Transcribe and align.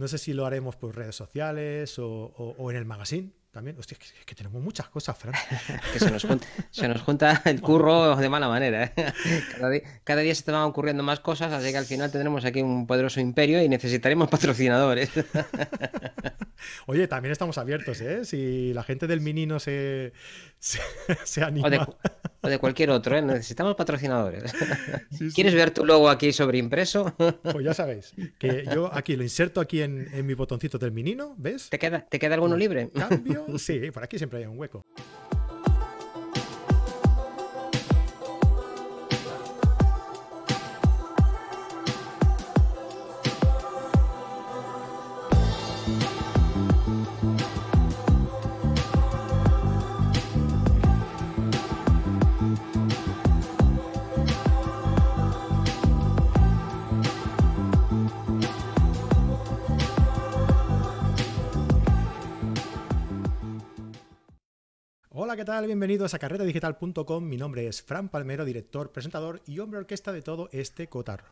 No 0.00 0.08
sé 0.08 0.16
si 0.16 0.32
lo 0.32 0.46
haremos 0.46 0.76
por 0.76 0.96
redes 0.96 1.14
sociales 1.14 1.96
o, 1.98 2.70
en 2.70 2.76
el 2.76 2.86
magazine 2.86 3.32
también. 3.50 3.78
Hostia, 3.78 3.98
es 4.00 4.24
que, 4.24 4.34
tenemos 4.34 4.62
muchas 4.62 4.88
cosas, 4.88 5.14
Fran. 5.18 5.34
que 5.92 5.98
se 5.98 6.10
nos, 6.88 7.02
junta, 7.02 7.42
el 7.44 7.60
curro 7.60 8.16
de 8.16 8.30
mala 8.30 8.48
manera. 8.48 8.84
¿eh? 8.96 9.12
Cada, 10.02 10.22
día, 10.22 10.34
se 10.34 10.42
te 10.42 10.52
van 10.52 10.62
ocurriendo 10.62 11.02
más 11.02 11.20
cosas, 11.20 11.52
así 11.52 11.70
que 11.70 11.76
al 11.76 11.84
final 11.84 12.10
tendremos 12.10 12.46
aquí 12.46 12.62
un 12.62 12.86
poderoso 12.86 13.20
imperio 13.20 13.62
y 13.62 13.68
necesitaremos 13.68 14.30
patrocinadores. 14.30 15.10
Oye, 16.86 17.06
también 17.06 17.32
estamos 17.32 17.58
abiertos, 17.58 18.00
¿eh? 18.00 18.24
Si 18.24 18.72
la 18.72 18.84
gente 18.84 19.06
del 19.06 19.20
Minino 19.20 19.60
se, 19.60 20.14
se, 20.58 21.44
anima. 21.44 21.66
O 21.66 21.70
de, 21.70 21.86
cualquier 22.58 22.90
otro, 22.90 23.16
¿eh? 23.16 23.22
Necesitamos 23.22 23.74
patrocinadores. 23.74 24.52
¿Quieres 25.34 25.54
ver 25.54 25.70
tu 25.70 25.84
logo 25.84 26.08
aquí 26.08 26.32
sobre 26.32 26.58
impreso? 26.58 27.14
Pues 27.42 27.64
ya 27.64 27.74
sabéis, 27.74 28.12
que 28.38 28.64
yo 28.72 28.90
aquí 28.94 29.16
lo 29.16 29.22
inserto 29.22 29.60
aquí 29.60 29.82
en, 29.82 30.08
en 30.12 30.26
mi 30.26 30.34
botoncito 30.34 30.78
del 30.78 30.92
Minino, 30.92 31.34
¿ves? 31.36 31.68
¿Te 31.68 31.78
queda, 31.78 32.06
¿te 32.06 32.18
queda 32.18 32.34
alguno 32.34 32.56
libre? 32.56 32.90
Cambio, 32.90 33.46
sí, 33.58 33.90
por 33.90 34.04
aquí 34.04 34.18
siempre 34.18 34.40
hay 34.40 34.46
un 34.46 34.58
hueco. 34.58 34.84
¿Qué 65.36 65.44
tal? 65.44 65.66
Bienvenidos 65.66 66.12
a 66.12 66.18
carretadigital.com. 66.18 67.24
Mi 67.24 67.36
nombre 67.36 67.68
es 67.68 67.82
Fran 67.82 68.08
Palmero, 68.08 68.44
director, 68.44 68.90
presentador 68.90 69.40
y 69.46 69.60
hombre 69.60 69.78
orquesta 69.78 70.10
de 70.10 70.22
todo 70.22 70.48
este 70.50 70.88
cotarro. 70.88 71.28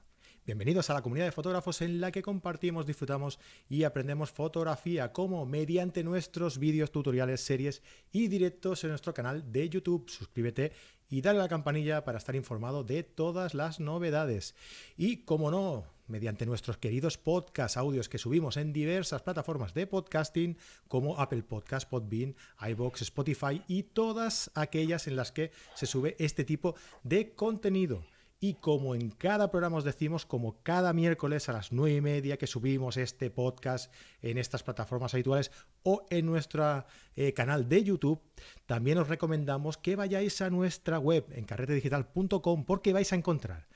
Bienvenidos 0.46 0.88
a 0.88 0.94
la 0.94 1.02
comunidad 1.02 1.26
de 1.26 1.32
fotógrafos 1.32 1.82
en 1.82 2.00
la 2.00 2.12
que 2.12 2.22
compartimos, 2.22 2.86
disfrutamos 2.86 3.40
y 3.68 3.82
aprendemos 3.82 4.30
fotografía 4.30 5.12
como 5.12 5.44
mediante 5.46 6.04
nuestros 6.04 6.58
vídeos, 6.58 6.92
tutoriales, 6.92 7.40
series 7.40 7.82
y 8.12 8.28
directos 8.28 8.84
en 8.84 8.90
nuestro 8.90 9.12
canal 9.12 9.50
de 9.50 9.68
YouTube. 9.68 10.08
Suscríbete 10.08 10.70
y 11.10 11.20
dale 11.20 11.40
a 11.40 11.42
la 11.42 11.48
campanilla 11.48 12.04
para 12.04 12.18
estar 12.18 12.36
informado 12.36 12.84
de 12.84 13.02
todas 13.02 13.52
las 13.52 13.80
novedades. 13.80 14.54
Y 14.96 15.24
como 15.24 15.50
no, 15.50 15.86
mediante 16.08 16.46
nuestros 16.46 16.78
queridos 16.78 17.18
podcast 17.18 17.76
audios 17.76 18.08
que 18.08 18.18
subimos 18.18 18.56
en 18.56 18.72
diversas 18.72 19.22
plataformas 19.22 19.74
de 19.74 19.86
podcasting 19.86 20.56
como 20.88 21.18
Apple 21.18 21.42
Podcast, 21.42 21.88
Podbean, 21.88 22.34
iBox, 22.60 23.02
Spotify 23.02 23.62
y 23.68 23.84
todas 23.84 24.50
aquellas 24.54 25.06
en 25.06 25.16
las 25.16 25.32
que 25.32 25.52
se 25.74 25.86
sube 25.86 26.16
este 26.18 26.44
tipo 26.44 26.74
de 27.02 27.34
contenido. 27.34 28.02
Y 28.40 28.54
como 28.54 28.94
en 28.94 29.10
cada 29.10 29.50
programa 29.50 29.78
os 29.78 29.84
decimos, 29.84 30.24
como 30.24 30.62
cada 30.62 30.92
miércoles 30.92 31.48
a 31.48 31.52
las 31.52 31.72
nueve 31.72 31.96
y 31.96 32.00
media 32.00 32.36
que 32.36 32.46
subimos 32.46 32.96
este 32.96 33.30
podcast 33.30 33.92
en 34.22 34.38
estas 34.38 34.62
plataformas 34.62 35.12
habituales 35.12 35.50
o 35.82 36.06
en 36.08 36.26
nuestro 36.26 36.84
eh, 37.16 37.32
canal 37.32 37.68
de 37.68 37.82
YouTube, 37.82 38.22
también 38.66 38.98
os 38.98 39.08
recomendamos 39.08 39.76
que 39.76 39.96
vayáis 39.96 40.40
a 40.40 40.50
nuestra 40.50 41.00
web 41.00 41.26
en 41.32 41.46
carretedigital.com 41.46 42.64
porque 42.64 42.92
vais 42.92 43.12
a 43.12 43.16
encontrar 43.16 43.66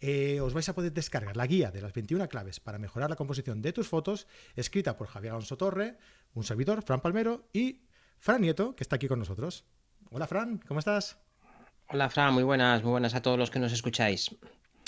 eh, 0.00 0.40
os 0.40 0.52
vais 0.52 0.68
a 0.68 0.74
poder 0.74 0.92
descargar 0.92 1.36
la 1.36 1.46
guía 1.46 1.70
de 1.70 1.80
las 1.80 1.92
21 1.92 2.28
claves 2.28 2.60
para 2.60 2.78
mejorar 2.78 3.10
la 3.10 3.16
composición 3.16 3.62
de 3.62 3.72
tus 3.72 3.88
fotos, 3.88 4.26
escrita 4.54 4.96
por 4.96 5.08
Javier 5.08 5.32
Alonso 5.32 5.56
Torre, 5.56 5.96
un 6.34 6.44
servidor, 6.44 6.82
Fran 6.82 7.00
Palmero, 7.00 7.48
y 7.52 7.82
Fran 8.18 8.42
Nieto, 8.42 8.76
que 8.76 8.84
está 8.84 8.96
aquí 8.96 9.08
con 9.08 9.18
nosotros. 9.18 9.64
Hola 10.10 10.26
Fran, 10.26 10.58
¿cómo 10.66 10.80
estás? 10.80 11.18
Hola 11.88 12.10
Fran, 12.10 12.34
muy 12.34 12.42
buenas, 12.42 12.82
muy 12.82 12.92
buenas 12.92 13.14
a 13.14 13.22
todos 13.22 13.38
los 13.38 13.50
que 13.50 13.58
nos 13.58 13.72
escucháis. 13.72 14.34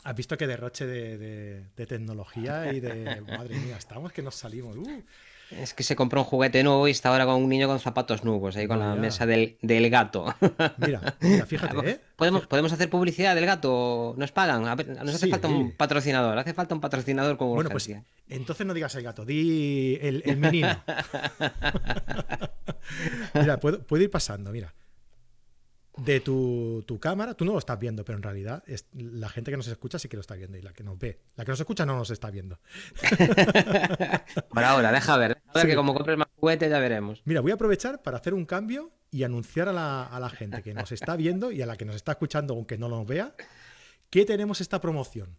Has 0.05 0.15
visto 0.15 0.37
que 0.37 0.47
derroche 0.47 0.87
de, 0.87 1.87
tecnología 1.87 2.73
y 2.73 2.81
de... 2.81 3.21
Madre 3.27 3.59
mía, 3.59 3.77
estamos 3.77 4.13
que 4.13 4.23
nos 4.23 4.35
salimos. 4.35 4.77
Uh. 4.77 5.05
Es 5.51 5.73
que 5.73 5.83
se 5.83 5.97
compró 5.97 6.21
un 6.21 6.27
juguete 6.27 6.63
nuevo 6.63 6.87
y 6.89 6.91
está 6.91 7.09
ahora 7.09 7.25
con 7.25 7.37
un 7.37 7.49
niño 7.49 7.67
con 7.69 7.81
zapatos 7.81 8.23
nuevos, 8.23 8.57
ahí 8.57 8.67
con 8.67 8.79
la 8.79 8.95
mesa 8.95 9.27
del, 9.27 9.57
gato. 9.91 10.35
Mira, 10.79 11.17
mira 11.21 11.47
fíjate, 11.47 11.91
¿eh? 11.91 12.01
¿Podemos, 12.17 12.47
¿Podemos 12.47 12.73
hacer 12.73 12.91
publicidad 12.91 13.35
del 13.35 13.47
gato? 13.47 14.15
¿Nos 14.19 14.33
pagan? 14.33 14.63
nos 14.63 15.15
hace 15.15 15.29
falta 15.29 15.49
un 15.49 15.73
patrocinador, 15.73 16.39
hace 16.39 16.53
falta 16.53 16.75
un 16.75 16.81
patrocinador 16.81 17.37
como 17.37 17.55
Bueno, 17.55 17.71
pues 17.71 17.91
entonces 18.29 18.67
no 18.67 18.75
digas 18.75 18.95
el 18.97 19.05
gato, 19.05 19.25
di 19.25 19.99
el, 20.03 20.37
menino. 20.37 20.69
mira, 23.35 23.59
puedo, 23.59 23.83
puedo 23.83 24.03
ir 24.03 24.11
pasando, 24.11 24.51
mira 24.51 24.75
de 26.05 26.21
tu, 26.21 26.99
cámara, 27.01 27.35
tú 27.35 27.45
no 27.45 27.53
lo 27.53 27.59
estás 27.59 27.79
viendo, 27.79 28.05
pero 28.05 28.17
en 28.17 28.23
realidad 28.23 28.63
es, 28.67 28.87
la 28.93 29.29
gente 29.29 29.51
que 29.51 29.57
nos 29.57 29.69
escucha 29.69 29.99
sí 29.99 30.09
que 30.09 30.17
lo 30.17 30.21
está 30.21 30.35
viendo 30.35 30.57
y 30.57 30.63
la 30.63 30.73
que 30.73 30.85
nos 30.85 30.99
ve. 30.99 31.21
La 31.37 31.45
que 31.45 31.51
nos 31.51 31.61
escucha 31.61 31.85
no 31.85 31.97
nos 31.97 32.11
está 32.11 32.31
viendo. 32.31 32.59
Por 34.51 34.65
ahora, 34.65 34.93
deja 34.93 35.17
ver. 35.17 35.43
A 35.49 35.59
ver 35.59 35.67
que 35.67 35.77
como 35.77 35.95
compres 35.95 36.19
más 36.19 36.29
juguetes 36.37 36.71
ya 36.71 36.79
veremos. 36.79 37.23
Mira, 37.25 37.41
voy 37.41 37.51
a 37.51 37.55
aprovechar 37.55 38.03
para 38.03 38.19
hacer 38.19 38.35
un 38.35 38.45
cambio 38.45 38.93
y 39.11 39.23
anunciar 39.25 39.69
a 39.69 39.73
la, 39.73 40.31
gente 40.31 40.63
que 40.63 40.75
nos 40.75 40.93
está 40.93 41.17
viendo 41.17 41.51
y 41.51 41.63
a 41.63 41.67
la 41.67 41.77
que 41.77 41.85
nos 41.85 41.97
está 41.97 42.13
escuchando, 42.13 42.55
aunque 42.55 42.79
no 42.79 42.89
nos 42.89 43.07
vea, 43.07 43.35
que 44.11 44.25
tenemos 44.25 44.61
esta 44.61 44.81
promoción. 44.81 45.39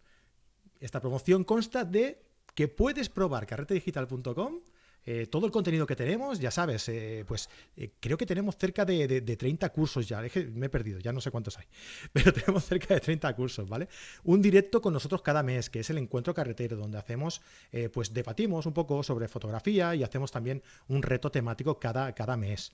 Esta 0.80 1.00
promoción 1.00 1.44
consta 1.44 1.84
de 1.84 2.22
que 2.54 2.68
puedes 2.68 3.08
probar 3.08 3.46
carretedigital.com 3.46 4.60
eh, 5.06 5.26
todo 5.26 5.46
el 5.46 5.52
contenido 5.52 5.86
que 5.86 5.96
tenemos, 5.96 6.38
ya 6.38 6.50
sabes, 6.50 6.88
eh, 6.88 7.24
pues 7.26 7.48
eh, 7.76 7.92
creo 8.00 8.18
que 8.18 8.26
tenemos 8.26 8.56
cerca 8.56 8.84
de, 8.84 9.08
de, 9.20 9.36
30 9.36 9.70
cursos 9.70 10.06
ya, 10.06 10.20
me 10.52 10.66
he 10.66 10.68
perdido, 10.68 10.98
ya 10.98 11.12
no 11.12 11.20
sé 11.20 11.30
cuántos 11.30 11.58
hay, 11.58 11.64
pero 12.12 12.32
tenemos 12.32 12.64
cerca 12.64 12.94
de 12.94 13.00
30 13.00 13.34
cursos, 13.34 13.68
¿vale? 13.68 13.88
Un 14.24 14.42
directo 14.42 14.80
con 14.80 14.92
nosotros 14.92 15.22
cada 15.22 15.42
mes, 15.42 15.70
que 15.70 15.80
es 15.80 15.90
el 15.90 15.98
encuentro 15.98 16.34
carretero, 16.34 16.76
donde 16.76 16.98
hacemos, 16.98 17.40
pues 17.92 18.12
debatimos 18.12 18.66
un 18.66 18.72
poco 18.72 19.02
sobre 19.02 19.28
fotografía 19.28 19.94
y 19.94 20.02
hacemos 20.02 20.30
también 20.30 20.62
un 20.88 21.02
reto 21.02 21.30
temático 21.30 21.78
cada, 21.78 22.14
cada 22.14 22.36
mes. 22.36 22.72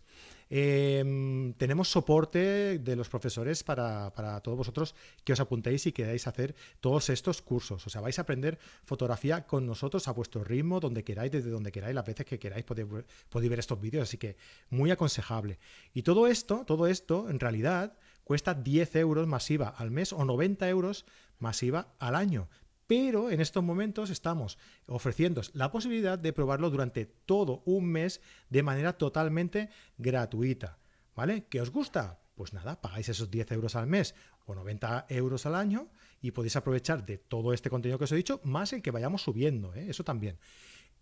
Em, 0.49 1.55
tenemos 1.55 1.89
soporte 1.89 2.79
de 2.79 2.97
los 2.97 3.09
profesores 3.09 3.65
para, 3.65 4.11
todos 4.43 4.57
vosotros 4.57 4.95
que 5.25 5.33
os 5.33 5.41
apuntéis 5.41 5.87
y 5.87 5.93
queráis 5.93 6.27
hacer 6.27 6.55
todos 6.81 7.11
estos 7.11 7.43
cursos. 7.43 7.87
O 7.87 7.91
sea, 7.91 8.01
vais 8.01 8.19
a 8.19 8.23
aprender 8.23 8.59
fotografía 8.85 9.47
con 9.47 9.67
nosotros 9.67 10.07
a 10.07 10.13
vuestro 10.13 10.45
ritmo, 10.45 10.79
donde 10.79 11.03
queráis, 11.03 11.33
desde 11.33 11.51
donde 11.51 11.73
queráis, 11.73 11.95
las 11.95 12.07
veces 12.07 12.27
que 12.27 12.39
queráis 12.39 12.65
podéis, 12.65 12.89
podéis 13.29 13.51
ver 13.51 13.59
estos 13.59 13.81
vídeos. 13.81 14.05
Así 14.05 14.19
que 14.19 14.37
muy 14.71 14.91
aconsejable. 14.91 15.59
Y 15.95 16.03
todo 16.03 16.29
esto, 16.29 16.65
todo 16.65 16.87
esto, 16.87 17.29
en 17.29 17.41
realidad, 17.41 17.97
cuesta 18.23 18.55
10 18.55 18.97
euros 18.97 19.27
masiva 19.27 19.69
al 19.69 19.91
mes 19.91 20.13
o 20.13 20.25
90 20.25 20.69
euros 20.69 21.07
masiva 21.39 21.95
al 21.99 22.15
año 22.15 22.49
pero 22.87 23.31
en 23.31 23.41
estos 23.41 23.63
momentos 23.63 24.11
estamos 24.11 24.59
ofreciendo 24.87 25.43
la 25.53 25.71
posibilidad 25.71 26.19
de 26.19 26.33
probarlo 26.33 26.71
durante 26.71 27.07
todo 27.07 27.63
un 27.65 27.87
mes 27.87 28.21
de 28.49 28.63
manera 28.63 28.97
totalmente 28.97 29.71
gratuita. 29.99 30.79
¿Vale? 31.15 31.47
¿Qué 31.49 31.61
os 31.61 31.71
gusta? 31.71 32.21
Pues 32.35 32.53
nada, 32.53 32.81
pagáis 32.81 33.09
esos 33.09 33.31
10 33.31 33.53
euros 33.53 33.77
al 33.77 33.87
mes 33.87 34.15
o 34.45 34.55
90 34.55 35.07
euros 35.09 35.47
al 35.47 35.55
año 35.55 35.89
y 36.21 36.33
podéis 36.33 36.57
aprovechar 36.57 37.07
de 37.07 37.17
todo 37.17 37.53
este 37.53 37.71
contenido 37.71 37.99
que 37.99 38.05
os 38.05 38.13
he 38.13 38.17
dicho, 38.17 38.41
más 38.45 38.73
el 38.75 38.83
que 38.83 38.91
vayamos 38.91 39.23
subiendo, 39.23 39.75
¿eh? 39.75 39.87
eso 39.89 40.05
también. 40.05 40.39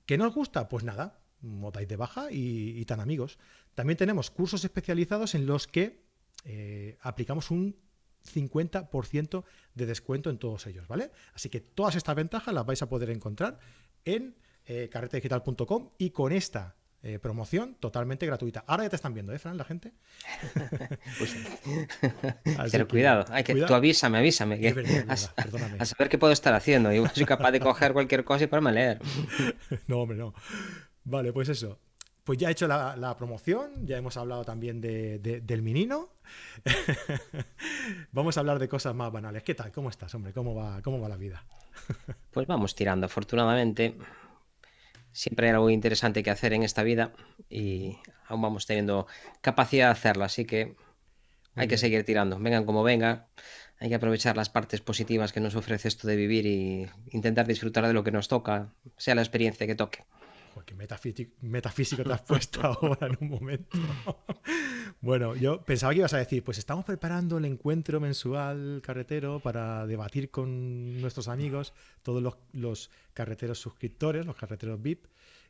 ¿Qué 0.07 0.17
nos 0.17 0.33
gusta? 0.33 0.69
Pues 0.69 0.85
nada, 0.85 1.19
motáis 1.41 1.89
de 1.89 1.97
baja 1.97 2.29
y, 2.31 2.85
tan 2.85 3.01
amigos. 3.01 3.39
También 3.75 3.97
tenemos 3.97 4.31
cursos 4.31 4.65
especializados 4.65 5.35
en 5.35 5.47
los 5.47 5.67
que 5.67 6.05
eh, 6.45 6.99
aplicamos 7.01 7.51
un 7.51 7.77
50% 8.25 9.45
de 9.75 9.87
descuento 9.87 10.31
en 10.31 10.39
todos 10.39 10.67
ellos, 10.67 10.89
¿vale? 10.89 11.11
Así 11.35 11.49
que 11.49 11.61
todas 11.61 11.97
estas 11.97 12.15
ventajas 12.15 12.55
las 12.55 12.67
vais 12.67 12.83
a 12.83 12.89
poder 12.89 13.11
encontrar 13.11 13.59
en 14.05 14.37
eh, 14.67 14.89
carretedigital.com 14.91 15.91
y 15.99 16.11
con 16.11 16.33
esta 16.33 16.77
eh, 17.07 17.19
promoción 17.19 17.75
totalmente 17.75 18.25
gratuita. 18.25 18.65
Ahora 18.67 18.85
ya 18.85 18.89
te 18.89 18.97
están 18.97 19.13
viendo, 19.13 19.35
¿eh, 19.35 19.39
Fran, 19.39 19.59
la 19.59 19.65
gente? 19.65 19.93
pues, 21.19 21.37
pero 22.73 22.89
cuidado, 22.89 23.27
hay 23.29 23.45
que, 23.45 23.55
tú 23.57 23.75
avísame, 23.75 24.17
avísame. 24.17 24.59
Que, 24.59 25.05
a, 25.07 25.85
saber 25.85 26.09
qué 26.09 26.17
puedo 26.17 26.33
estar 26.33 26.55
haciendo. 26.55 26.91
Yo 26.93 27.07
soy 27.13 27.27
capaz 27.27 27.51
de 27.51 27.61
coger 27.61 27.93
cualquier 27.93 28.25
cosa 28.25 28.45
y 28.45 28.47
ponerme 28.47 28.71
a 28.71 28.73
leer. 28.73 29.01
no, 29.87 29.99
hombre, 29.99 30.17
no. 30.17 30.33
Vale, 31.05 31.31
pues 31.35 31.51
eso. 31.51 31.79
Pues 32.25 32.39
ya 32.39 32.49
he 32.49 32.53
hecho 32.53 32.67
la, 32.67 33.15
promoción, 33.19 33.87
ya 33.87 33.99
hemos 33.99 34.17
hablado 34.17 34.47
también 34.47 34.81
del 34.81 35.63
menino. 35.63 36.09
vamos 38.13 38.37
a 38.39 38.41
hablar 38.41 38.59
de 38.59 38.67
cosas 38.67 38.95
más 38.95 39.13
banales. 39.13 39.43
¿Qué 39.43 39.55
tal? 39.55 39.71
¿Cómo 39.71 39.91
estás, 39.91 40.15
hombre? 40.15 40.33
¿Cómo 40.33 40.55
va, 40.55 40.81
cómo 40.81 40.99
va 40.99 41.11
la 41.11 41.19
vida? 41.19 41.45
pues 42.33 42.47
vamos 42.47 42.75
tirando, 42.75 43.05
afortunadamente. 43.05 43.99
Siempre 45.13 45.49
hay 45.49 45.53
algo 45.53 45.69
interesante 45.69 46.23
que 46.23 46.31
hacer 46.31 46.55
en 46.55 46.63
esta 46.63 46.83
vida 46.83 47.13
y 47.51 47.99
aún 48.27 48.41
vamos 48.41 48.65
teniendo 48.65 49.07
capacidad 49.43 49.89
de 49.89 49.93
hacerlo, 49.93 50.25
así 50.25 50.47
que 50.47 50.77
hay 51.55 51.69
que 51.69 51.77
seguir 51.77 52.05
tirando. 52.05 52.39
Vengan 52.39 52.65
como 52.65 52.83
vengan, 52.83 53.27
hay 53.79 53.91
que 53.91 53.95
aprovechar 53.97 54.37
las 54.37 54.49
partes 54.49 54.81
positivas 54.81 55.33
que 55.33 55.41
nos 55.41 55.55
ofrece 55.57 55.89
esto 55.89 56.09
de 56.09 56.17
vivir 56.17 56.47
y 56.47 56.89
intentar 57.11 57.47
disfrutar 57.47 57.87
de 57.87 57.93
lo 57.93 58.03
que 58.03 58.11
nos 58.11 58.29
toca, 58.29 58.73
sea 58.97 59.15
la 59.15 59.23
experiencia 59.23 59.67
que 59.67 59.75
toque. 59.75 60.05
Qué 60.63 60.75
metafísico, 60.75 61.33
metafísico 61.43 62.03
te 62.05 62.13
has 62.13 62.23
puesto 62.23 62.61
ahora 62.65 63.07
en 63.09 63.17
un 63.21 63.29
momento. 63.31 63.77
bueno, 65.01 65.35
yo 65.35 65.63
pensaba 65.63 65.93
que 65.93 65.99
ibas 65.99 66.15
a 66.15 66.19
decir, 66.19 66.43
pues 66.45 66.59
estamos 66.59 66.85
preparando 66.85 67.39
el 67.39 67.45
encuentro 67.45 68.01
mensual 68.01 68.81
carretero 68.83 69.41
para 69.41 69.87
debatir 69.87 70.31
con 70.31 71.01
nuestros 71.01 71.29
amigos, 71.29 71.73
todos 72.03 72.23
los, 72.23 72.37
los 72.53 72.91
carreteros 73.13 73.59
suscriptores, 73.59 74.25
los 74.27 74.37
carreteros 74.37 74.81
VIP, 74.81 75.07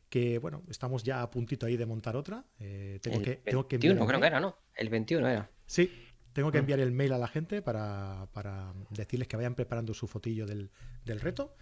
que 0.09 0.37
bueno, 0.39 0.63
estamos 0.69 1.03
ya 1.03 1.21
a 1.21 1.29
puntito 1.31 1.65
ahí 1.65 1.77
de 1.77 1.85
montar 1.85 2.15
otra. 2.15 2.43
Eh, 2.59 2.99
tengo, 3.01 3.17
El 3.17 3.23
que, 3.23 3.35
tengo 3.37 3.67
que 3.67 3.77
21 3.77 3.93
enviar 3.93 4.03
el 4.03 4.07
creo 4.07 4.19
mail. 4.19 4.21
que 4.21 4.27
era, 4.27 4.39
¿no? 4.39 4.57
El 4.75 4.89
21 4.89 5.27
era. 5.27 5.49
Sí, 5.65 5.91
tengo 6.33 6.51
que 6.51 6.57
Ah. 6.57 6.61
enviar 6.61 6.79
el 6.79 6.91
mail 6.91 7.13
a 7.13 7.17
la 7.17 7.27
gente 7.27 7.61
para, 7.61 8.27
para 8.33 8.73
decirles 8.91 9.27
que 9.27 9.37
vayan 9.37 9.55
preparando 9.55 9.93
su 9.93 10.07
fotillo 10.07 10.45
del, 10.45 10.69
del 11.05 11.19
reto. 11.21 11.55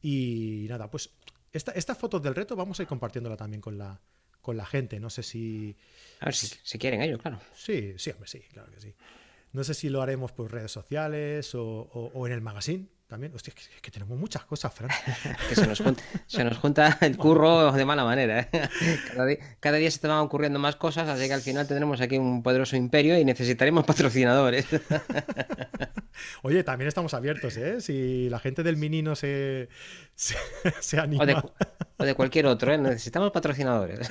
Y 0.00 0.66
nada, 0.68 0.90
pues 0.90 1.10
esta, 1.52 1.72
estas 1.72 1.96
fotos 1.98 2.22
del 2.22 2.34
reto 2.34 2.56
vamos 2.56 2.78
a 2.78 2.82
ir 2.82 2.88
compartiéndola 2.88 3.36
también 3.36 3.60
con 3.60 3.76
la, 3.78 4.00
con 4.40 4.56
la 4.56 4.66
gente. 4.66 5.00
No 5.00 5.10
sé 5.10 5.22
si. 5.22 5.76
A 6.20 6.26
ver 6.26 6.34
si, 6.34 6.48
si 6.62 6.78
quieren 6.78 7.02
ellos, 7.02 7.20
claro. 7.20 7.40
Sí, 7.54 7.94
sí, 7.98 8.10
hombre, 8.10 8.28
sí, 8.28 8.40
claro 8.52 8.70
que 8.72 8.80
sí. 8.80 8.94
No 9.52 9.64
sé 9.64 9.72
si 9.74 9.88
lo 9.88 10.02
haremos 10.02 10.32
por 10.32 10.52
redes 10.52 10.70
sociales 10.70 11.54
o, 11.54 11.62
o- 11.64 12.10
o 12.14 12.26
en 12.26 12.34
el 12.34 12.42
magazine 12.42 12.86
también. 13.06 13.34
Hostia, 13.34 13.54
es 13.56 13.66
que, 13.68 13.74
es 13.76 13.80
que 13.80 13.90
tenemos 13.90 14.18
muchas 14.18 14.44
cosas, 14.44 14.74
Fran. 14.74 14.90
Que 15.48 15.54
se 15.54 15.66
nos, 15.66 15.80
junta, 15.80 16.02
se 16.26 16.44
nos 16.44 16.58
junta 16.58 16.98
el 17.00 17.16
curro 17.16 17.72
de 17.72 17.84
mala 17.86 18.04
manera. 18.04 18.40
¿eh? 18.40 18.68
Cada, 19.08 19.24
di- 19.24 19.38
cada 19.58 19.78
día 19.78 19.90
se 19.90 20.00
te 20.00 20.06
van 20.08 20.18
ocurriendo 20.18 20.58
más 20.58 20.76
cosas, 20.76 21.08
así 21.08 21.26
que 21.26 21.32
al 21.32 21.40
final 21.40 21.66
tendremos 21.66 21.98
aquí 22.02 22.18
un 22.18 22.42
poderoso 22.42 22.76
imperio 22.76 23.18
y 23.18 23.24
necesitaremos 23.24 23.84
patrocinadores. 23.86 24.66
Oye, 26.42 26.64
también 26.64 26.88
estamos 26.88 27.14
abiertos, 27.14 27.56
¿eh? 27.56 27.80
Si 27.80 28.28
la 28.28 28.38
gente 28.38 28.62
del 28.62 28.76
Minino 28.76 29.16
se, 29.16 29.68
se, 30.14 30.36
se 30.80 30.98
anima. 30.98 31.22
O 31.22 31.26
de, 31.26 31.36
o 31.96 32.04
de 32.04 32.14
cualquier 32.14 32.46
otro, 32.46 32.72
¿eh? 32.72 32.78
Necesitamos 32.78 33.30
patrocinadores. 33.30 34.08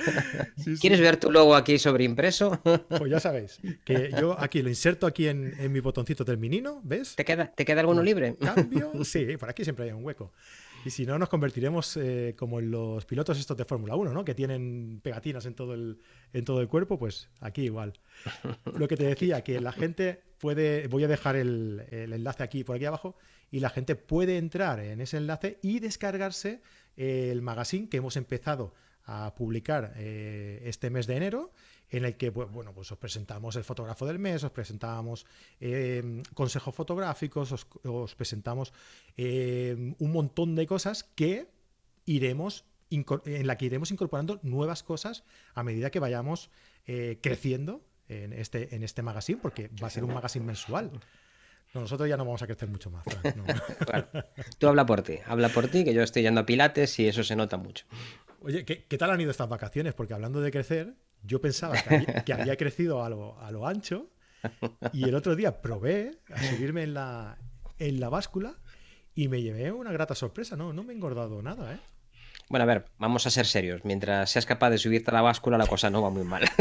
Sí, 0.56 0.76
sí. 0.76 0.80
¿Quieres 0.80 1.00
ver 1.00 1.16
tu 1.16 1.30
logo 1.30 1.54
aquí 1.54 1.78
sobreimpreso? 1.78 2.60
Pues 2.88 3.10
ya 3.10 3.20
sabéis, 3.20 3.60
que 3.84 4.10
yo 4.20 4.38
aquí 4.38 4.62
lo 4.62 4.68
inserto 4.68 5.06
aquí 5.06 5.28
en, 5.28 5.54
en 5.58 5.72
mi 5.72 5.80
botoncito 5.80 6.24
del 6.24 6.38
Minino, 6.38 6.80
¿ves? 6.84 7.14
¿Te 7.16 7.24
queda, 7.24 7.52
¿Te 7.52 7.64
queda 7.64 7.80
alguno 7.80 8.02
libre? 8.02 8.36
Cambio, 8.36 8.92
sí, 9.04 9.36
por 9.36 9.50
aquí 9.50 9.64
siempre 9.64 9.86
hay 9.86 9.92
un 9.92 10.04
hueco. 10.04 10.32
Y 10.84 10.90
si 10.90 11.04
no, 11.04 11.18
nos 11.18 11.28
convertiremos 11.28 11.96
eh, 11.96 12.34
como 12.38 12.60
en 12.60 12.70
los 12.70 13.04
pilotos 13.04 13.38
estos 13.38 13.56
de 13.56 13.64
Fórmula 13.64 13.96
1, 13.96 14.12
¿no? 14.12 14.24
Que 14.24 14.34
tienen 14.34 15.00
pegatinas 15.02 15.44
en 15.46 15.54
todo, 15.54 15.74
el, 15.74 15.98
en 16.32 16.44
todo 16.44 16.60
el 16.60 16.68
cuerpo, 16.68 16.98
pues 16.98 17.28
aquí 17.40 17.62
igual. 17.62 17.94
Lo 18.78 18.88
que 18.88 18.96
te 18.96 19.04
decía, 19.04 19.42
que 19.42 19.60
la 19.60 19.72
gente 19.72 20.22
puede, 20.38 20.86
voy 20.88 21.04
a 21.04 21.08
dejar 21.08 21.36
el, 21.36 21.84
enlace 21.90 22.42
aquí 22.42 22.64
por 22.64 22.76
aquí 22.76 22.84
abajo, 22.84 23.16
y 23.50 23.60
la 23.60 23.70
gente 23.70 23.96
puede 23.96 24.38
entrar 24.38 24.80
en 24.80 25.00
ese 25.00 25.16
enlace 25.16 25.58
y 25.62 25.80
descargarse 25.80 26.62
el 26.96 27.42
magazine 27.42 27.88
que 27.88 27.98
hemos 27.98 28.16
empezado 28.16 28.74
a 29.04 29.34
publicar 29.34 29.94
eh, 29.96 30.60
este 30.64 30.90
mes 30.90 31.06
de 31.06 31.16
enero, 31.16 31.52
en 31.90 32.04
el 32.04 32.16
que 32.16 32.32
pues, 32.32 32.50
bueno, 32.50 32.72
pues 32.74 32.90
os 32.92 32.98
presentamos 32.98 33.56
el 33.56 33.64
fotógrafo 33.64 34.06
del 34.06 34.18
mes, 34.18 34.44
os 34.44 34.50
presentamos 34.50 35.26
eh, 35.60 36.22
consejos 36.34 36.74
fotográficos, 36.74 37.52
os, 37.52 37.66
os 37.84 38.14
presentamos 38.14 38.72
eh, 39.16 39.94
un 39.98 40.12
montón 40.12 40.54
de 40.54 40.66
cosas 40.66 41.04
que 41.14 41.48
iremos 42.04 42.64
en 42.90 43.46
la 43.46 43.58
que 43.58 43.66
iremos 43.66 43.90
incorporando 43.90 44.40
nuevas 44.42 44.82
cosas 44.82 45.24
a 45.54 45.62
medida 45.62 45.90
que 45.90 46.00
vayamos 46.00 46.50
eh, 46.86 47.18
creciendo 47.20 47.84
en 48.08 48.32
este, 48.32 48.74
en 48.74 48.82
este 48.82 49.02
magazine, 49.02 49.38
porque 49.42 49.68
va 49.82 49.88
a 49.88 49.90
ser 49.90 50.04
un 50.04 50.14
magazine 50.14 50.46
mensual. 50.46 50.90
No, 51.74 51.82
nosotros 51.82 52.08
ya 52.08 52.16
no 52.16 52.24
vamos 52.24 52.42
a 52.42 52.46
crecer 52.46 52.68
mucho 52.68 52.90
más, 52.90 53.04
Fran, 53.04 53.34
no. 53.36 53.44
Claro. 53.86 54.08
Tú 54.58 54.68
habla 54.68 54.86
por 54.86 55.02
ti, 55.02 55.18
habla 55.26 55.48
por 55.50 55.68
ti, 55.68 55.84
que 55.84 55.92
yo 55.92 56.02
estoy 56.02 56.22
yendo 56.22 56.40
a 56.40 56.46
Pilates 56.46 56.98
y 56.98 57.06
eso 57.08 57.22
se 57.22 57.36
nota 57.36 57.56
mucho. 57.56 57.84
Oye, 58.40 58.64
¿qué, 58.64 58.84
qué 58.84 58.98
tal 58.98 59.10
han 59.10 59.20
ido 59.20 59.30
estas 59.30 59.48
vacaciones? 59.48 59.94
Porque 59.94 60.14
hablando 60.14 60.40
de 60.40 60.50
crecer, 60.50 60.94
yo 61.22 61.40
pensaba 61.40 61.74
que 61.74 61.94
había, 61.94 62.24
que 62.24 62.32
había 62.32 62.56
crecido 62.56 63.04
a 63.04 63.10
lo, 63.10 63.38
a 63.40 63.50
lo 63.50 63.66
ancho 63.66 64.10
y 64.92 65.04
el 65.04 65.14
otro 65.14 65.36
día 65.36 65.60
probé 65.60 66.12
a 66.32 66.42
subirme 66.42 66.84
en 66.84 66.94
la, 66.94 67.36
en 67.78 68.00
la 68.00 68.08
báscula 68.08 68.54
y 69.14 69.28
me 69.28 69.42
llevé 69.42 69.72
una 69.72 69.92
grata 69.92 70.14
sorpresa. 70.14 70.56
No, 70.56 70.72
no 70.72 70.84
me 70.84 70.92
he 70.92 70.96
engordado 70.96 71.42
nada, 71.42 71.74
¿eh? 71.74 71.80
Bueno, 72.48 72.62
a 72.62 72.66
ver, 72.66 72.86
vamos 72.98 73.26
a 73.26 73.30
ser 73.30 73.46
serios. 73.46 73.84
Mientras 73.84 74.30
seas 74.30 74.46
capaz 74.46 74.70
de 74.70 74.78
subirte 74.78 75.10
a 75.10 75.14
la 75.14 75.22
báscula, 75.22 75.58
la 75.58 75.66
cosa 75.66 75.90
no 75.90 76.00
va 76.00 76.08
muy 76.10 76.24
mal. 76.24 76.44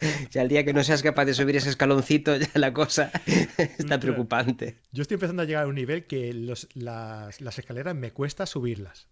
Ya 0.30 0.42
el 0.42 0.48
día 0.48 0.64
que 0.64 0.72
no 0.72 0.82
seas 0.84 1.02
capaz 1.02 1.24
de 1.26 1.34
subir 1.34 1.56
ese 1.56 1.68
escaloncito, 1.70 2.36
ya 2.36 2.48
la 2.54 2.72
cosa 2.72 3.10
está 3.78 3.98
preocupante. 4.00 4.78
Yo 4.92 5.02
estoy 5.02 5.16
empezando 5.16 5.42
a 5.42 5.44
llegar 5.44 5.64
a 5.64 5.68
un 5.68 5.74
nivel 5.74 6.06
que 6.06 6.32
los- 6.32 6.68
las, 6.74 7.40
las 7.40 7.58
escaleras 7.58 7.94
me 7.94 8.12
cuesta 8.12 8.46
subirlas. 8.46 9.08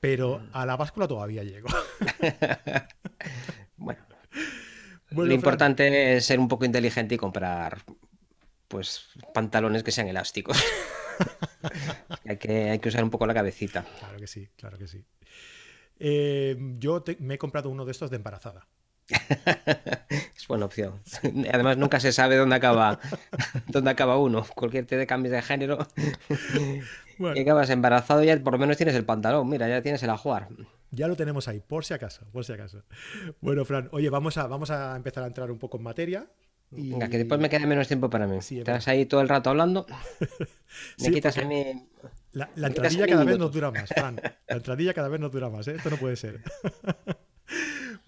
Pero 0.00 0.42
a 0.52 0.64
la 0.64 0.76
báscula 0.76 1.06
todavía 1.08 1.42
llego. 1.44 1.68
Bueno, 3.76 4.00
Bueno, 5.10 5.24
lo 5.24 5.24
Fran, 5.24 5.32
importante 5.32 6.16
es 6.16 6.24
ser 6.26 6.38
un 6.38 6.48
poco 6.48 6.64
inteligente 6.64 7.14
y 7.14 7.18
comprar 7.18 7.82
pues 8.68 9.08
pantalones 9.34 9.82
que 9.82 9.90
sean 9.90 10.06
elásticos. 10.08 10.62
hay, 12.24 12.36
que, 12.36 12.70
hay 12.70 12.78
que 12.78 12.88
usar 12.88 13.02
un 13.02 13.10
poco 13.10 13.26
la 13.26 13.34
cabecita. 13.34 13.84
Claro 13.98 14.18
que 14.18 14.26
sí, 14.26 14.48
claro 14.56 14.78
que 14.78 14.86
sí. 14.86 15.04
Eh, 15.98 16.56
yo 16.78 17.02
te- 17.02 17.16
me 17.20 17.34
he 17.34 17.38
comprado 17.38 17.68
uno 17.68 17.84
de 17.84 17.92
estos 17.92 18.10
de 18.10 18.16
embarazada. 18.16 18.66
Es 20.36 20.46
buena 20.48 20.66
opción. 20.66 21.00
Además, 21.52 21.76
nunca 21.76 22.00
se 22.00 22.12
sabe 22.12 22.36
dónde 22.36 22.56
acaba, 22.56 22.98
dónde 23.68 23.90
acaba 23.90 24.18
uno. 24.18 24.44
Cualquier 24.54 24.86
te 24.86 24.96
de 24.96 25.06
cambios 25.06 25.32
de 25.32 25.42
género 25.42 25.86
Bueno, 27.18 27.36
y 27.36 27.40
acabas 27.40 27.70
embarazado, 27.70 28.22
ya 28.24 28.38
por 28.40 28.54
lo 28.54 28.58
menos 28.58 28.76
tienes 28.76 28.94
el 28.94 29.04
pantalón. 29.04 29.48
Mira, 29.48 29.68
ya 29.68 29.82
tienes 29.82 30.02
el 30.02 30.10
ajuar. 30.10 30.48
Ya 30.90 31.06
lo 31.06 31.16
tenemos 31.16 31.46
ahí, 31.46 31.60
por 31.60 31.84
si 31.84 31.94
acaso, 31.94 32.26
por 32.32 32.44
si 32.44 32.52
acaso. 32.52 32.82
Bueno, 33.40 33.64
Fran, 33.64 33.88
oye, 33.92 34.10
vamos 34.10 34.38
a, 34.38 34.46
vamos 34.46 34.70
a 34.70 34.96
empezar 34.96 35.22
a 35.22 35.26
entrar 35.26 35.50
un 35.50 35.58
poco 35.58 35.76
en 35.76 35.84
materia. 35.84 36.26
Y... 36.72 36.90
Venga, 36.92 37.08
que 37.08 37.18
después 37.18 37.40
me 37.40 37.48
queda 37.48 37.66
menos 37.66 37.86
tiempo 37.88 38.10
para 38.10 38.26
mí. 38.26 38.40
Sí, 38.40 38.56
es 38.56 38.60
Estás 38.60 38.88
ahí 38.88 39.06
todo 39.06 39.20
el 39.20 39.28
rato 39.28 39.50
hablando. 39.50 39.86
Me 40.98 41.06
Sí, 41.06 41.12
quitas 41.12 41.36
a 41.38 41.44
mí. 41.44 41.88
La, 42.32 42.48
la 42.54 42.68
entradilla 42.68 43.06
cada 43.06 43.24
vez 43.24 43.38
nos 43.38 43.52
dura 43.52 43.70
más, 43.70 43.88
Fran. 43.88 44.20
La 44.48 44.56
entradilla 44.56 44.94
cada 44.94 45.08
vez 45.08 45.20
nos 45.20 45.30
dura 45.32 45.48
más, 45.48 45.66
¿eh? 45.68 45.74
Esto 45.76 45.90
no 45.90 45.96
puede 45.96 46.16
ser. 46.16 46.40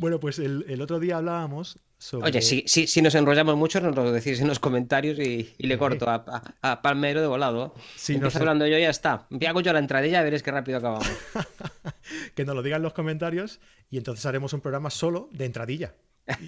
Bueno, 0.02 0.20
pues 0.20 0.38
el, 0.38 0.66
el 0.68 0.82
otro 0.82 0.98
día 1.00 1.16
hablábamos 1.16 1.78
sobre... 1.96 2.26
Oye, 2.26 2.42
si, 2.42 2.64
si, 2.66 2.86
si 2.86 3.00
nos 3.00 3.14
enrollamos 3.14 3.56
mucho, 3.56 3.80
nos 3.80 3.94
lo 3.94 4.10
decís 4.12 4.40
en 4.40 4.48
los 4.48 4.58
comentarios 4.58 5.18
y, 5.18 5.54
y 5.56 5.66
le 5.68 5.78
corto 5.78 6.10
a, 6.10 6.16
a- 6.60 6.72
a 6.72 6.82
Palmero 6.82 7.20
de 7.20 7.26
volado. 7.28 7.74
Sí, 7.96 8.14
Empiezo 8.14 8.24
no 8.26 8.30
sé. 8.30 8.38
hablando 8.40 8.66
yo 8.66 8.76
y 8.76 8.82
ya 8.82 8.90
está. 8.90 9.26
Hago 9.48 9.60
yo 9.60 9.72
la 9.72 9.78
entradilla 9.78 10.20
y 10.20 10.24
veréis 10.24 10.42
qué 10.42 10.50
rápido 10.50 10.78
acabamos. 10.78 11.06
que 12.34 12.44
nos 12.44 12.54
lo 12.54 12.62
digan 12.62 12.78
en 12.78 12.82
los 12.84 12.92
comentarios 12.92 13.60
y 13.90 13.98
entonces 13.98 14.26
haremos 14.26 14.52
un 14.52 14.60
programa 14.60 14.90
solo 14.90 15.28
de 15.32 15.44
entradilla. 15.44 15.94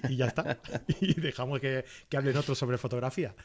Y, 0.09 0.15
ya 0.17 0.27
está. 0.27 0.57
Y 1.01 1.13
dejamos 1.19 1.59
que, 1.59 1.85
que 2.09 2.17
hablen 2.17 2.37
otros 2.37 2.57
sobre 2.57 2.77
fotografía. 2.77 3.35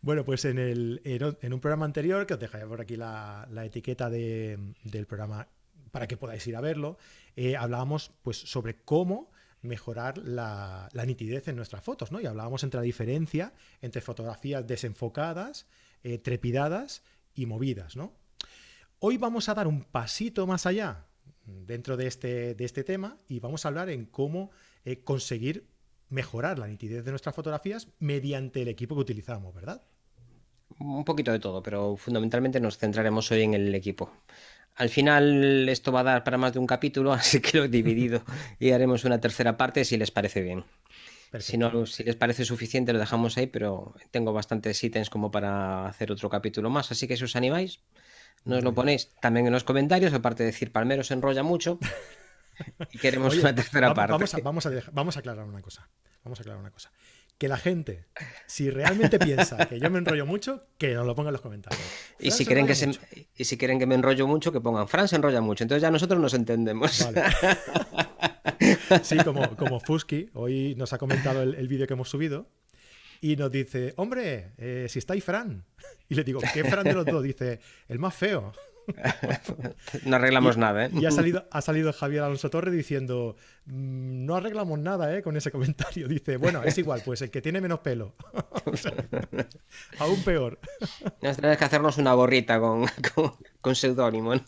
Bueno, 0.00 0.24
pues 0.24 0.44
en, 0.44 0.58
el, 0.58 1.00
en 1.04 1.52
un 1.52 1.60
programa 1.60 1.86
anterior, 1.86 2.26
que 2.26 2.34
os 2.34 2.40
dejaré 2.40 2.66
por 2.66 2.80
aquí 2.80 2.96
la, 2.96 3.48
la 3.50 3.64
etiqueta 3.64 4.10
de- 4.10 4.58
del 4.84 5.06
programa 5.06 5.48
para 5.90 6.06
que 6.06 6.16
podáis 6.16 6.46
ir 6.46 6.56
a 6.56 6.60
verlo, 6.62 6.96
eh, 7.36 7.56
hablábamos 7.56 8.12
pues, 8.22 8.38
sobre 8.38 8.76
cómo 8.84 9.30
mejorar 9.62 10.18
la, 10.18 10.88
nitidez 11.06 11.48
en 11.48 11.56
nuestras 11.56 11.82
fotos, 11.82 12.12
¿no? 12.12 12.20
Y 12.20 12.26
hablábamos 12.26 12.62
entre 12.64 12.78
la 12.78 12.84
diferencia 12.84 13.54
entre 13.80 14.00
fotografías 14.00 14.66
desenfocadas, 14.66 15.66
eh, 16.02 16.18
trepidadas 16.18 17.02
y 17.34 17.46
movidas, 17.46 17.96
¿no? 17.96 18.12
Hoy 18.98 19.16
vamos 19.16 19.48
a 19.48 19.54
dar 19.54 19.66
un 19.66 19.82
pasito 19.82 20.46
más 20.46 20.66
allá 20.66 21.06
dentro 21.44 21.96
de 21.96 22.06
este, 22.06 22.54
de 22.54 22.64
este 22.64 22.84
tema 22.84 23.18
y 23.28 23.40
vamos 23.40 23.64
a 23.64 23.68
hablar 23.68 23.88
en 23.88 24.06
cómo 24.06 24.50
eh, 24.84 25.02
conseguir 25.02 25.66
mejorar 26.08 26.58
la 26.58 26.68
nitidez 26.68 27.04
de 27.04 27.10
nuestras 27.10 27.34
fotografías 27.34 27.88
mediante 27.98 28.62
el 28.62 28.68
equipo 28.68 28.94
que 28.94 29.00
utilizamos, 29.00 29.54
¿verdad? 29.54 29.82
Un 30.78 31.04
poquito 31.04 31.32
de 31.32 31.38
todo, 31.38 31.62
pero 31.62 31.96
fundamentalmente 31.96 32.60
nos 32.60 32.78
centraremos 32.78 33.30
hoy 33.30 33.42
en 33.42 33.54
el 33.54 33.74
equipo. 33.74 34.12
Al 34.76 34.88
final 34.88 35.68
esto 35.68 35.92
va 35.92 36.00
a 36.00 36.04
dar 36.04 36.24
para 36.24 36.38
más 36.38 36.52
de 36.52 36.58
un 36.58 36.66
capítulo, 36.66 37.12
así 37.12 37.40
que 37.40 37.58
lo 37.58 37.64
he 37.64 37.68
dividido 37.68 38.24
y 38.58 38.70
haremos 38.70 39.04
una 39.04 39.20
tercera 39.20 39.56
parte 39.56 39.84
si 39.84 39.96
les 39.96 40.10
parece 40.10 40.42
bien. 40.42 40.64
Si 41.38 41.56
no, 41.56 41.86
si 41.86 42.04
les 42.04 42.14
parece 42.16 42.44
suficiente 42.44 42.92
lo 42.92 42.98
dejamos 42.98 43.38
ahí, 43.38 43.46
pero 43.46 43.94
tengo 44.10 44.34
bastantes 44.34 44.82
ítems 44.84 45.08
como 45.08 45.30
para 45.30 45.86
hacer 45.86 46.12
otro 46.12 46.28
capítulo 46.28 46.68
más, 46.68 46.90
así 46.92 47.08
que 47.08 47.16
si 47.16 47.24
os 47.24 47.36
animáis, 47.36 47.80
nos 48.44 48.62
lo 48.62 48.74
ponéis 48.74 49.14
también 49.20 49.46
en 49.46 49.52
los 49.52 49.64
comentarios, 49.64 50.12
aparte 50.12 50.42
de 50.42 50.48
decir 50.48 50.72
Palmero 50.72 51.02
se 51.04 51.14
enrolla 51.14 51.42
mucho 51.42 51.78
y 52.92 52.98
queremos 52.98 53.32
Oye, 53.32 53.40
una 53.40 53.54
tercera 53.54 53.94
parte. 53.94 54.12
Vamos 54.12 54.34
a, 54.34 54.38
vamos, 54.40 54.66
a 54.66 54.70
dejar- 54.70 54.92
vamos 54.92 55.16
a 55.16 55.20
aclarar 55.20 55.44
una 55.46 55.62
cosa. 55.62 55.88
Vamos 56.22 56.38
a 56.38 56.42
aclarar 56.42 56.60
una 56.60 56.70
cosa. 56.70 56.92
Que 57.42 57.48
la 57.48 57.56
gente, 57.56 58.04
si 58.46 58.70
realmente 58.70 59.18
piensa 59.18 59.66
que 59.68 59.80
yo 59.80 59.90
me 59.90 59.98
enrollo 59.98 60.26
mucho, 60.26 60.64
que 60.78 60.94
nos 60.94 61.04
lo 61.04 61.16
ponga 61.16 61.30
en 61.30 61.32
los 61.32 61.40
comentarios. 61.40 61.82
Y 62.20 62.30
si, 62.30 62.46
quieren 62.46 62.68
que 62.68 62.76
se, 62.76 62.92
y 63.36 63.42
si 63.42 63.58
quieren 63.58 63.80
que 63.80 63.86
me 63.86 63.96
enrollo 63.96 64.28
mucho, 64.28 64.52
que 64.52 64.60
pongan 64.60 64.86
Fran 64.86 65.08
se 65.08 65.16
enrolla 65.16 65.40
mucho. 65.40 65.64
Entonces 65.64 65.82
ya 65.82 65.90
nosotros 65.90 66.20
nos 66.20 66.34
entendemos. 66.34 67.04
Vale. 67.04 67.22
Sí, 69.02 69.16
como, 69.24 69.56
como 69.56 69.80
Fusky, 69.80 70.30
hoy 70.34 70.76
nos 70.76 70.92
ha 70.92 70.98
comentado 70.98 71.42
el, 71.42 71.56
el 71.56 71.66
vídeo 71.66 71.88
que 71.88 71.94
hemos 71.94 72.08
subido 72.08 72.46
y 73.20 73.34
nos 73.34 73.50
dice, 73.50 73.92
hombre, 73.96 74.52
eh, 74.58 74.86
si 74.88 75.00
está 75.00 75.14
ahí 75.14 75.20
Fran. 75.20 75.64
Y 76.08 76.14
le 76.14 76.22
digo, 76.22 76.40
¿qué 76.54 76.62
Fran 76.62 76.84
de 76.84 76.92
los 76.92 77.06
dos? 77.06 77.24
Dice, 77.24 77.58
el 77.88 77.98
más 77.98 78.14
feo. 78.14 78.52
no 80.04 80.16
arreglamos 80.16 80.56
nada, 80.56 80.86
¿eh? 80.86 80.90
Y 80.92 81.06
ha 81.06 81.10
salido, 81.10 81.46
ha 81.50 81.60
salido 81.60 81.92
Javier 81.92 82.22
Alonso 82.22 82.50
Torre 82.50 82.70
diciendo, 82.70 83.36
mm, 83.66 84.24
no 84.24 84.36
arreglamos 84.36 84.78
nada, 84.78 85.16
¿eh? 85.16 85.22
Con 85.22 85.36
ese 85.36 85.50
comentario. 85.50 86.08
Dice, 86.08 86.36
bueno, 86.36 86.62
es 86.62 86.76
igual, 86.78 87.02
pues 87.04 87.22
el 87.22 87.30
que 87.30 87.42
tiene 87.42 87.60
menos 87.60 87.80
pelo. 87.80 88.14
aún 89.98 90.22
peor. 90.22 90.58
Nos 91.20 91.36
tenemos 91.36 91.58
que 91.58 91.64
hacernos 91.64 91.98
una 91.98 92.14
gorrita 92.14 92.60
con, 92.60 92.86
con, 93.60 93.74
seudónimo, 93.74 94.34
¿no? 94.34 94.42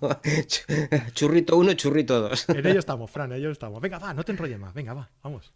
Churrito 1.13 1.57
1, 1.57 1.73
churrito 1.75 2.21
2. 2.21 2.49
En 2.51 2.67
ello 2.67 2.79
estamos, 2.79 3.11
Fran, 3.11 3.33
en 3.33 3.39
ello 3.39 3.51
estamos. 3.51 3.81
Venga, 3.81 3.99
va, 3.99 4.15
no 4.15 4.25
te 4.25 4.33
enrolles 4.33 4.59
más. 4.59 4.75
Venga, 4.75 4.95
va, 4.95 5.11
vamos. 5.23 5.53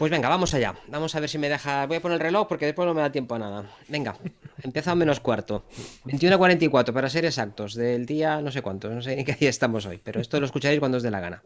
Pues 0.00 0.10
venga, 0.10 0.30
vamos 0.30 0.54
allá. 0.54 0.76
Vamos 0.88 1.14
a 1.14 1.20
ver 1.20 1.28
si 1.28 1.36
me 1.36 1.50
deja. 1.50 1.84
Voy 1.84 1.98
a 1.98 2.00
poner 2.00 2.14
el 2.14 2.20
reloj 2.22 2.48
porque 2.48 2.64
después 2.64 2.86
no 2.88 2.94
me 2.94 3.02
da 3.02 3.12
tiempo 3.12 3.34
a 3.34 3.38
nada. 3.38 3.70
Venga, 3.86 4.16
empieza 4.62 4.92
a 4.92 4.94
menos 4.94 5.20
cuarto. 5.20 5.66
21.44 6.06 6.94
para 6.94 7.10
ser 7.10 7.26
exactos. 7.26 7.74
Del 7.74 8.06
día 8.06 8.40
no 8.40 8.50
sé 8.50 8.62
cuánto, 8.62 8.88
no 8.88 9.02
sé 9.02 9.14
ni 9.14 9.26
qué 9.26 9.34
día 9.34 9.50
estamos 9.50 9.84
hoy, 9.84 10.00
pero 10.02 10.18
esto 10.18 10.40
lo 10.40 10.46
escucharéis 10.46 10.80
cuando 10.80 10.96
os 10.96 11.02
dé 11.02 11.10
la 11.10 11.20
gana. 11.20 11.42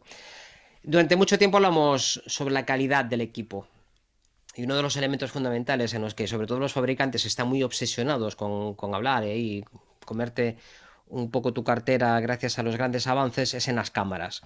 Durante 0.83 1.17
mucho 1.17 1.37
tiempo 1.37 1.57
hablamos 1.57 2.23
sobre 2.27 2.53
la 2.53 2.65
calidad 2.65 3.03
del 3.03 3.19
equipo. 3.19 3.67
Y 4.55 4.63
uno 4.63 4.77
de 4.77 4.83
los 4.83 4.95
elementos 4.95 5.31
fundamentales 5.31 5.93
en 5.93 6.03
los 6.03 6.13
que, 6.13 6.25
sobre 6.25 6.47
todo 6.47 6.57
los 6.57 6.71
fabricantes, 6.71 7.25
están 7.25 7.49
muy 7.49 7.61
obsesionados 7.61 8.37
con, 8.37 8.95
hablar 8.95 9.25
¿eh? 9.25 9.37
y 9.37 9.65
comerte 10.05 10.55
un 11.09 11.29
poco 11.29 11.51
tu 11.51 11.65
cartera 11.65 12.17
gracias 12.21 12.57
a 12.57 12.63
los 12.63 12.77
grandes 12.77 13.05
avances 13.07 13.53
es 13.53 13.67
en 13.67 13.75
las 13.75 13.91
cámaras, 13.91 14.43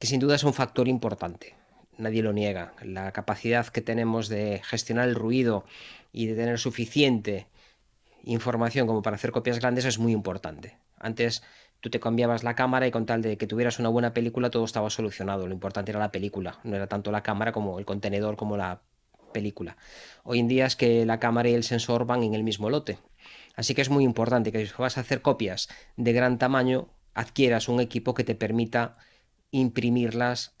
que 0.00 0.08
sin 0.08 0.18
duda 0.18 0.34
es 0.34 0.42
un 0.42 0.52
factor 0.52 0.88
importante 0.88 1.61
nadie 1.98 2.22
lo 2.22 2.32
niega. 2.32 2.74
La 2.82 3.12
capacidad 3.12 3.66
que 3.66 3.80
tenemos 3.80 4.28
de 4.28 4.60
gestionar 4.64 5.08
el 5.08 5.14
ruido 5.14 5.64
y 6.12 6.26
de 6.26 6.34
tener 6.34 6.58
suficiente 6.58 7.46
información 8.24 8.86
como 8.86 9.02
para 9.02 9.16
hacer 9.16 9.32
copias 9.32 9.58
grandes 9.58 9.84
es 9.84 9.98
muy 9.98 10.12
importante. 10.12 10.76
Antes 10.98 11.42
tú 11.80 11.90
te 11.90 12.00
cambiabas 12.00 12.44
la 12.44 12.54
cámara 12.54 12.86
y 12.86 12.90
con 12.90 13.06
tal 13.06 13.22
de 13.22 13.36
que 13.36 13.46
tuvieras 13.46 13.78
una 13.78 13.88
buena 13.88 14.14
película 14.14 14.50
todo 14.50 14.64
estaba 14.64 14.90
solucionado. 14.90 15.46
Lo 15.46 15.54
importante 15.54 15.90
era 15.90 15.98
la 15.98 16.12
película, 16.12 16.58
no 16.62 16.76
era 16.76 16.86
tanto 16.86 17.10
la 17.10 17.22
cámara 17.22 17.52
como 17.52 17.78
el 17.78 17.84
contenedor 17.84 18.36
como 18.36 18.56
la 18.56 18.82
película. 19.32 19.76
Hoy 20.22 20.38
en 20.38 20.48
día 20.48 20.66
es 20.66 20.76
que 20.76 21.04
la 21.04 21.18
cámara 21.18 21.48
y 21.48 21.54
el 21.54 21.64
sensor 21.64 22.06
van 22.06 22.22
en 22.22 22.34
el 22.34 22.44
mismo 22.44 22.70
lote. 22.70 22.98
Así 23.56 23.74
que 23.74 23.82
es 23.82 23.90
muy 23.90 24.04
importante 24.04 24.52
que 24.52 24.64
si 24.64 24.72
vas 24.78 24.96
a 24.96 25.00
hacer 25.00 25.22
copias 25.22 25.68
de 25.96 26.12
gran 26.12 26.38
tamaño, 26.38 26.88
adquieras 27.14 27.68
un 27.68 27.80
equipo 27.80 28.14
que 28.14 28.24
te 28.24 28.34
permita 28.34 28.96
imprimirlas 29.50 30.54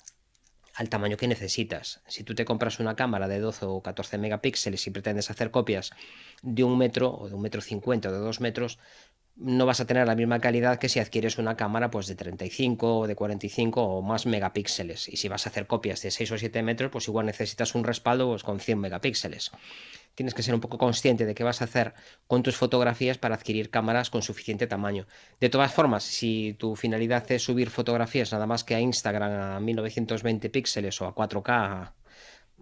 al 0.74 0.88
tamaño 0.88 1.16
que 1.16 1.28
necesitas. 1.28 2.02
Si 2.06 2.24
tú 2.24 2.34
te 2.34 2.44
compras 2.44 2.80
una 2.80 2.96
cámara 2.96 3.28
de 3.28 3.40
12 3.40 3.66
o 3.66 3.82
14 3.82 4.18
megapíxeles 4.18 4.86
y 4.86 4.90
pretendes 4.90 5.30
hacer 5.30 5.50
copias 5.50 5.90
de 6.42 6.64
un 6.64 6.78
metro 6.78 7.14
o 7.14 7.28
de 7.28 7.34
un 7.34 7.42
metro 7.42 7.60
cincuenta 7.60 8.08
o 8.08 8.12
de 8.12 8.18
dos 8.18 8.40
metros, 8.40 8.78
no 9.36 9.64
vas 9.66 9.80
a 9.80 9.86
tener 9.86 10.06
la 10.06 10.14
misma 10.14 10.40
calidad 10.40 10.78
que 10.78 10.88
si 10.88 11.00
adquieres 11.00 11.38
una 11.38 11.56
cámara 11.56 11.90
pues 11.90 12.06
de 12.06 12.14
35 12.14 12.98
o 12.98 13.06
de 13.06 13.14
45 13.14 13.82
o 13.82 14.02
más 14.02 14.26
megapíxeles. 14.26 15.08
Y 15.08 15.16
si 15.16 15.28
vas 15.28 15.46
a 15.46 15.50
hacer 15.50 15.66
copias 15.66 16.02
de 16.02 16.10
6 16.10 16.32
o 16.32 16.38
7 16.38 16.62
metros, 16.62 16.90
pues 16.90 17.08
igual 17.08 17.26
necesitas 17.26 17.74
un 17.74 17.84
respaldo 17.84 18.28
pues, 18.28 18.42
con 18.42 18.60
100 18.60 18.78
megapíxeles 18.78 19.52
tienes 20.14 20.34
que 20.34 20.42
ser 20.42 20.54
un 20.54 20.60
poco 20.60 20.78
consciente 20.78 21.26
de 21.26 21.34
qué 21.34 21.44
vas 21.44 21.60
a 21.60 21.64
hacer 21.64 21.94
con 22.26 22.42
tus 22.42 22.56
fotografías 22.56 23.18
para 23.18 23.34
adquirir 23.34 23.70
cámaras 23.70 24.10
con 24.10 24.22
suficiente 24.22 24.66
tamaño. 24.66 25.06
De 25.40 25.48
todas 25.48 25.72
formas, 25.72 26.02
si 26.02 26.54
tu 26.58 26.76
finalidad 26.76 27.30
es 27.30 27.42
subir 27.42 27.70
fotografías 27.70 28.32
nada 28.32 28.46
más 28.46 28.64
que 28.64 28.74
a 28.74 28.80
Instagram 28.80 29.56
a 29.56 29.60
1920 29.60 30.50
píxeles 30.50 31.00
o 31.00 31.06
a 31.06 31.14
4K, 31.14 31.92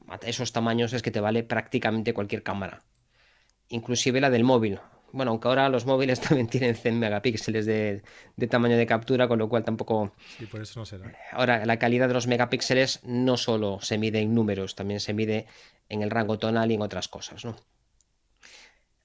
a 0.09 0.17
esos 0.23 0.53
tamaños 0.53 0.93
es 0.93 1.03
que 1.03 1.11
te 1.11 1.21
vale 1.21 1.43
prácticamente 1.43 2.15
cualquier 2.15 2.43
cámara. 2.43 2.83
Inclusive 3.69 4.21
la 4.21 4.31
del 4.31 4.45
móvil. 4.45 4.81
Bueno, 5.13 5.33
aunque 5.33 5.49
ahora 5.49 5.69
los 5.69 5.87
móviles 5.87 6.21
también 6.29 6.49
tienen 6.49 6.75
100 6.77 6.99
megapíxeles 6.99 7.67
de, 7.67 8.03
tamaño 8.49 8.77
de 8.77 8.87
captura, 8.87 9.29
con 9.29 9.39
lo 9.39 9.49
cual 9.49 9.65
tampoco... 9.65 10.13
Sí, 10.39 10.47
por 10.47 10.63
eso 10.63 10.81
no 10.81 10.87
será. 10.87 11.13
Ahora, 11.33 11.65
la 11.67 11.79
calidad 11.79 12.09
de 12.09 12.15
los 12.15 12.27
megapíxeles 12.27 13.01
no 13.05 13.37
solo 13.37 13.81
se 13.81 13.99
mide 13.99 14.21
en 14.21 14.35
números, 14.35 14.75
también 14.75 15.01
se 15.01 15.15
mide 15.15 15.47
en 15.89 16.03
el 16.03 16.11
rango 16.11 16.39
tonal 16.39 16.71
y 16.71 16.75
en 16.75 16.83
otras 16.83 17.09
cosas, 17.09 17.45
¿no? 17.45 17.57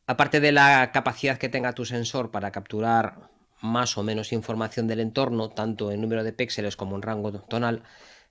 Aparte 0.07 0.39
de 0.39 0.51
la 0.51 0.91
capacidad 0.91 1.37
que 1.37 1.49
tenga 1.49 1.73
tu 1.73 1.83
sensor 1.83 2.29
para 2.29 2.51
capturar 2.51 3.29
más 3.61 3.97
o 3.97 4.03
menos 4.03 4.33
información 4.33 4.87
del 4.87 4.99
entorno, 4.99 5.49
tanto 5.49 5.91
en 5.91 6.01
número 6.01 6.23
de 6.23 6.33
píxeles 6.33 6.75
como 6.75 6.95
en 6.95 7.01
rango 7.01 7.31
tonal, 7.41 7.81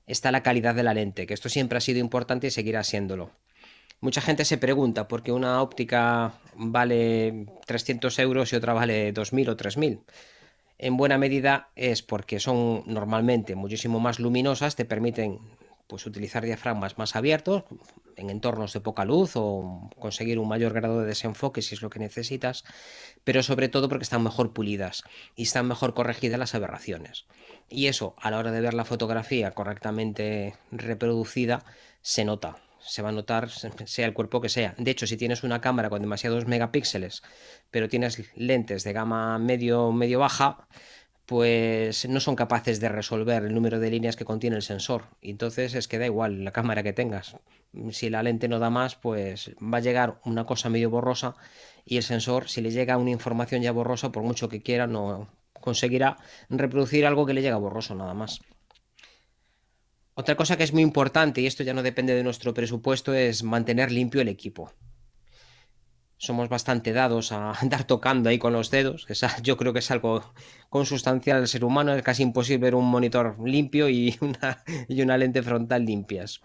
está 0.07 0.31
la 0.31 0.43
calidad 0.43 0.75
de 0.75 0.85
la 0.85 0.95
lente, 0.95 1.27
que 1.27 1.35
esto 1.35 1.49
siempre 1.49 1.79
ha 1.79 1.81
sido 1.81 1.99
importante 1.99 2.47
y 2.47 2.51
seguirá 2.51 2.85
siéndolo. 2.85 3.33
Mucha 4.01 4.21
gente 4.21 4.45
se 4.45 4.59
pregunta 4.59 5.09
por 5.09 5.23
qué 5.23 5.33
una 5.33 5.63
óptica 5.63 6.35
vale 6.57 7.47
300 7.67 8.19
euros 8.19 8.53
y 8.53 8.57
otra 8.57 8.75
vale 8.75 9.15
2.000 9.15 9.49
o 9.49 9.57
3.000. 9.57 10.01
En 10.79 10.97
buena 10.97 11.19
medida 11.19 11.71
es 11.77 12.03
porque 12.03 12.41
son 12.41 12.83
normalmente 12.87 13.55
muchísimo 13.55 14.01
más 14.01 14.19
luminosas, 14.19 14.77
te 14.77 14.85
permiten 14.85 15.39
pues, 15.87 16.07
utilizar 16.07 16.45
diafragmas 16.45 16.99
más 16.99 17.15
abiertos 17.15 17.65
en 18.17 18.31
entornos 18.31 18.73
de 18.73 18.81
poca 18.81 19.05
luz 19.05 19.33
o 19.35 19.91
conseguir 19.99 20.39
un 20.39 20.49
mayor 20.49 20.73
grado 20.73 21.01
de 21.01 21.07
desenfoque 21.07 21.63
si 21.63 21.75
es 21.75 21.83
lo 21.83 21.91
que 21.91 21.99
necesitas, 21.99 22.65
pero 23.23 23.43
sobre 23.43 23.69
todo 23.69 23.89
porque 23.89 24.03
están 24.03 24.23
mejor 24.23 24.53
pulidas 24.53 25.05
y 25.37 25.45
están 25.45 25.69
mejor 25.69 25.95
corregidas 25.95 26.39
las 26.39 26.55
aberraciones. 26.55 27.27
Y 27.69 27.87
eso, 27.87 28.15
a 28.21 28.31
la 28.31 28.39
hora 28.39 28.51
de 28.51 28.61
ver 28.61 28.75
la 28.75 28.85
fotografía 28.85 29.53
correctamente 29.53 30.55
reproducida, 30.71 31.65
se 32.03 32.25
nota 32.25 32.57
se 32.85 33.03
va 33.03 33.09
a 33.09 33.13
notar 33.13 33.49
sea 33.51 34.07
el 34.07 34.15
cuerpo 34.15 34.41
que 34.41 34.49
sea. 34.49 34.75
De 34.79 34.91
hecho, 34.91 35.07
si 35.07 35.17
tienes 35.17 35.43
una 35.43 35.61
cámara 35.61 35.91
con 35.91 36.03
demasiados 36.03 36.47
megapíxeles, 36.47 37.23
pero 37.71 37.89
tienes 37.89 38.31
lentes 38.37 38.85
de 38.85 38.93
gama 38.93 39.39
medio 39.39 39.93
medio 39.93 40.21
baja, 40.21 40.69
pues 41.27 42.07
no 42.09 42.21
son 42.21 42.37
capaces 42.37 42.81
de 42.81 42.89
resolver 42.89 43.45
el 43.45 43.55
número 43.55 43.81
de 43.81 43.91
líneas 43.91 44.17
que 44.17 44.25
contiene 44.25 44.57
el 44.57 44.63
sensor. 44.63 45.05
Entonces 45.23 45.75
es 45.75 45.89
que 45.89 45.99
da 45.99 46.07
igual 46.07 46.45
la 46.45 46.53
cámara 46.53 46.83
que 46.83 46.93
tengas. 46.93 47.37
Si 47.91 48.11
la 48.11 48.23
lente 48.23 48.49
no 48.49 48.59
da 48.59 48.71
más, 48.71 48.95
pues 48.97 49.53
va 49.61 49.79
a 49.79 49.81
llegar 49.81 50.21
una 50.25 50.45
cosa 50.47 50.69
medio 50.69 50.91
borrosa 50.91 51.35
y 51.85 51.97
el 51.97 52.03
sensor, 52.03 52.49
si 52.49 52.61
le 52.61 52.71
llega 52.71 52.99
una 52.99 53.11
información 53.11 53.63
ya 53.63 53.73
borrosa, 53.73 54.13
por 54.13 54.23
mucho 54.23 54.49
que 54.49 54.63
quiera, 54.63 54.87
no 54.87 55.29
conseguirá 55.61 56.19
reproducir 56.51 57.07
algo 57.07 57.25
que 57.27 57.35
le 57.35 57.43
llega 57.43 57.57
borroso 57.57 57.95
nada 57.95 58.15
más. 58.15 58.41
Otra 60.17 60.37
cosa 60.37 60.57
que 60.57 60.63
es 60.63 60.73
muy 60.73 60.83
importante, 60.83 61.41
y 61.41 61.47
esto 61.47 61.65
ya 61.65 61.75
no 61.75 61.83
depende 61.83 62.15
de 62.15 62.23
nuestro 62.23 62.55
presupuesto, 62.55 63.13
es 63.15 63.43
mantener 63.43 63.91
limpio 63.91 64.21
el 64.21 64.29
equipo. 64.29 64.73
Somos 66.17 66.49
bastante 66.49 66.93
dados 66.93 67.33
a 67.33 67.53
andar 67.61 67.85
tocando 67.85 68.29
ahí 68.31 68.39
con 68.39 68.53
los 68.53 68.71
dedos, 68.71 69.07
que 69.07 69.15
yo 69.43 69.57
creo 69.57 69.73
que 69.73 69.81
es 69.81 69.91
algo 69.91 70.33
consustancial 70.71 71.39
al 71.39 71.49
ser 71.49 71.65
humano, 71.65 71.93
es 71.95 72.03
casi 72.03 72.23
imposible 72.23 72.63
ver 72.63 72.75
un 72.77 72.89
monitor 72.89 73.37
limpio 73.45 73.89
y 73.89 74.17
una, 74.21 74.63
y 74.89 75.03
una 75.03 75.19
lente 75.19 75.43
frontal 75.43 75.85
limpias. 75.85 76.41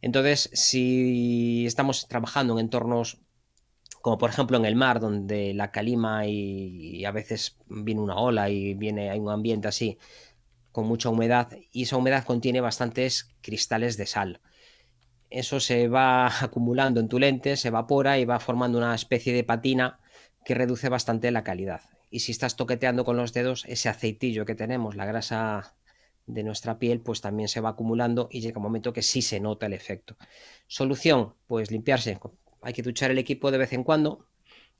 Entonces, 0.00 0.50
si 0.52 1.66
estamos 1.66 2.06
trabajando 2.08 2.54
en 2.54 2.60
entornos 2.60 3.18
como 4.00 4.18
por 4.18 4.30
ejemplo 4.30 4.56
en 4.56 4.64
el 4.64 4.74
mar, 4.74 4.98
donde 4.98 5.54
la 5.54 5.70
calima 5.70 6.26
y, 6.26 6.96
y 6.96 7.04
a 7.04 7.12
veces 7.12 7.56
viene 7.68 8.00
una 8.00 8.16
ola 8.16 8.50
y 8.50 8.74
viene, 8.74 9.10
hay 9.10 9.20
un 9.20 9.30
ambiente 9.30 9.68
así, 9.68 9.96
con 10.72 10.86
mucha 10.86 11.10
humedad 11.10 11.56
y 11.70 11.82
esa 11.84 11.96
humedad 11.96 12.24
contiene 12.24 12.60
bastantes 12.60 13.30
cristales 13.42 13.96
de 13.96 14.06
sal. 14.06 14.40
Eso 15.30 15.60
se 15.60 15.88
va 15.88 16.26
acumulando 16.42 17.00
en 17.00 17.08
tu 17.08 17.18
lente, 17.18 17.56
se 17.56 17.68
evapora 17.68 18.18
y 18.18 18.24
va 18.24 18.40
formando 18.40 18.78
una 18.78 18.94
especie 18.94 19.32
de 19.32 19.44
patina 19.44 20.00
que 20.44 20.54
reduce 20.54 20.88
bastante 20.88 21.30
la 21.30 21.44
calidad. 21.44 21.82
Y 22.10 22.20
si 22.20 22.32
estás 22.32 22.56
toqueteando 22.56 23.04
con 23.04 23.16
los 23.16 23.32
dedos, 23.32 23.64
ese 23.66 23.88
aceitillo 23.88 24.44
que 24.44 24.54
tenemos, 24.54 24.96
la 24.96 25.06
grasa 25.06 25.76
de 26.26 26.42
nuestra 26.42 26.78
piel, 26.78 27.00
pues 27.00 27.20
también 27.20 27.48
se 27.48 27.60
va 27.60 27.70
acumulando 27.70 28.28
y 28.30 28.40
llega 28.40 28.58
un 28.58 28.64
momento 28.64 28.92
que 28.92 29.02
sí 29.02 29.22
se 29.22 29.40
nota 29.40 29.66
el 29.66 29.72
efecto. 29.72 30.16
Solución, 30.66 31.34
pues 31.46 31.70
limpiarse. 31.70 32.18
Hay 32.60 32.72
que 32.72 32.82
duchar 32.82 33.10
el 33.10 33.18
equipo 33.18 33.50
de 33.50 33.58
vez 33.58 33.72
en 33.72 33.84
cuando. 33.84 34.26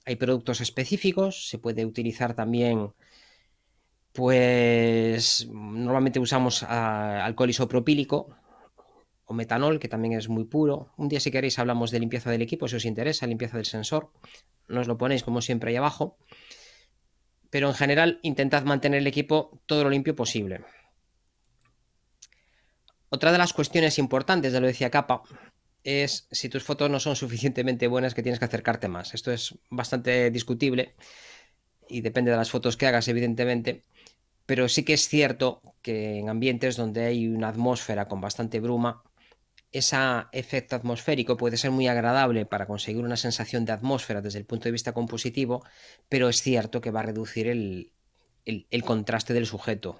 Hay 0.05 0.17
productos 0.17 0.61
específicos, 0.61 1.49
se 1.49 1.59
puede 1.59 1.85
utilizar 1.87 2.35
también 2.35 2.93
pues 4.13 5.49
normalmente 5.51 6.21
usamos 6.21 6.63
ah, 6.65 7.25
alcohol 7.25 7.51
isopropílico 7.51 8.29
o 9.25 9.35
metanol, 9.35 9.79
que 9.79 9.89
también 9.89 10.15
es 10.15 10.29
muy 10.29 10.45
puro. 10.45 10.93
Un 10.97 11.09
día 11.09 11.21
si 11.21 11.31
queréis 11.31 11.59
hablamos 11.59 11.91
de 11.91 12.01
limpieza 12.01 12.31
del 12.31 12.43
equipo, 12.43 12.69
si 12.69 12.77
os 12.77 12.85
interesa, 12.85 13.27
limpieza 13.27 13.57
del 13.57 13.67
sensor. 13.67 14.11
Nos 14.69 14.87
lo 14.87 14.99
ponéis 14.99 15.23
como 15.23 15.41
siempre 15.41 15.71
ahí 15.71 15.77
abajo. 15.77 16.19
Pero 17.51 17.69
en 17.69 17.75
general 17.75 18.19
intentad 18.23 18.65
mantener 18.65 19.01
el 19.01 19.07
equipo 19.07 19.61
todo 19.67 19.85
lo 19.85 19.91
limpio 19.91 20.15
posible. 20.15 20.65
Otra 23.09 23.33
de 23.33 23.39
las 23.39 23.53
cuestiones 23.53 23.99
importantes, 23.99 24.53
ya 24.53 24.61
lo 24.61 24.67
decía 24.67 24.91
Capa, 24.91 25.23
es 25.85 26.29
si 26.31 26.49
tus 26.49 26.63
fotos 26.63 26.91
no 26.91 27.01
son 27.01 27.17
suficientemente 27.17 27.87
buenas 27.87 28.15
que 28.15 28.23
tienes 28.23 28.39
que 28.39 28.47
acercarte 28.47 28.89
más. 28.89 29.15
Esto 29.15 29.33
es 29.33 29.59
bastante 29.69 30.31
discutible 30.31 30.95
y 31.89 32.01
depende 32.01 32.31
de 32.31 32.37
las 32.37 32.51
fotos 32.51 32.77
que 32.77 32.87
hagas, 32.87 33.09
evidentemente 33.09 33.83
pero 34.47 34.69
sí 34.69 34.85
que 34.85 34.95
es 34.95 35.09
cierto 35.09 35.63
que 35.83 36.19
en 36.19 36.29
ambientes 36.29 36.77
donde 36.77 37.05
hay 37.05 37.29
una 37.29 37.49
atmósfera 37.49 38.09
con 38.09 38.21
bastante 38.21 38.61
bruma, 38.61 39.03
ese 39.73 39.97
efecto 40.33 40.77
atmosférico 40.77 41.37
puede 41.37 41.57
ser 41.57 41.71
muy 41.71 41.89
agradable 41.89 42.45
para 42.45 42.67
conseguir 42.67 43.05
una 43.05 43.17
sensación 43.17 43.65
de 43.65 43.73
atmósfera 43.73 44.21
desde 44.21 44.39
el 44.39 44.45
punto 44.45 44.65
de 44.65 44.73
vista 44.73 44.93
compositivo, 44.93 45.65
pero 46.09 46.29
es 46.29 46.43
cierto 46.43 46.81
que 46.81 46.91
va 46.91 47.01
a 47.01 47.05
reducir 47.05 47.49
el, 47.49 47.91
contraste 48.85 49.33
del 49.33 49.47
sujeto. 49.47 49.99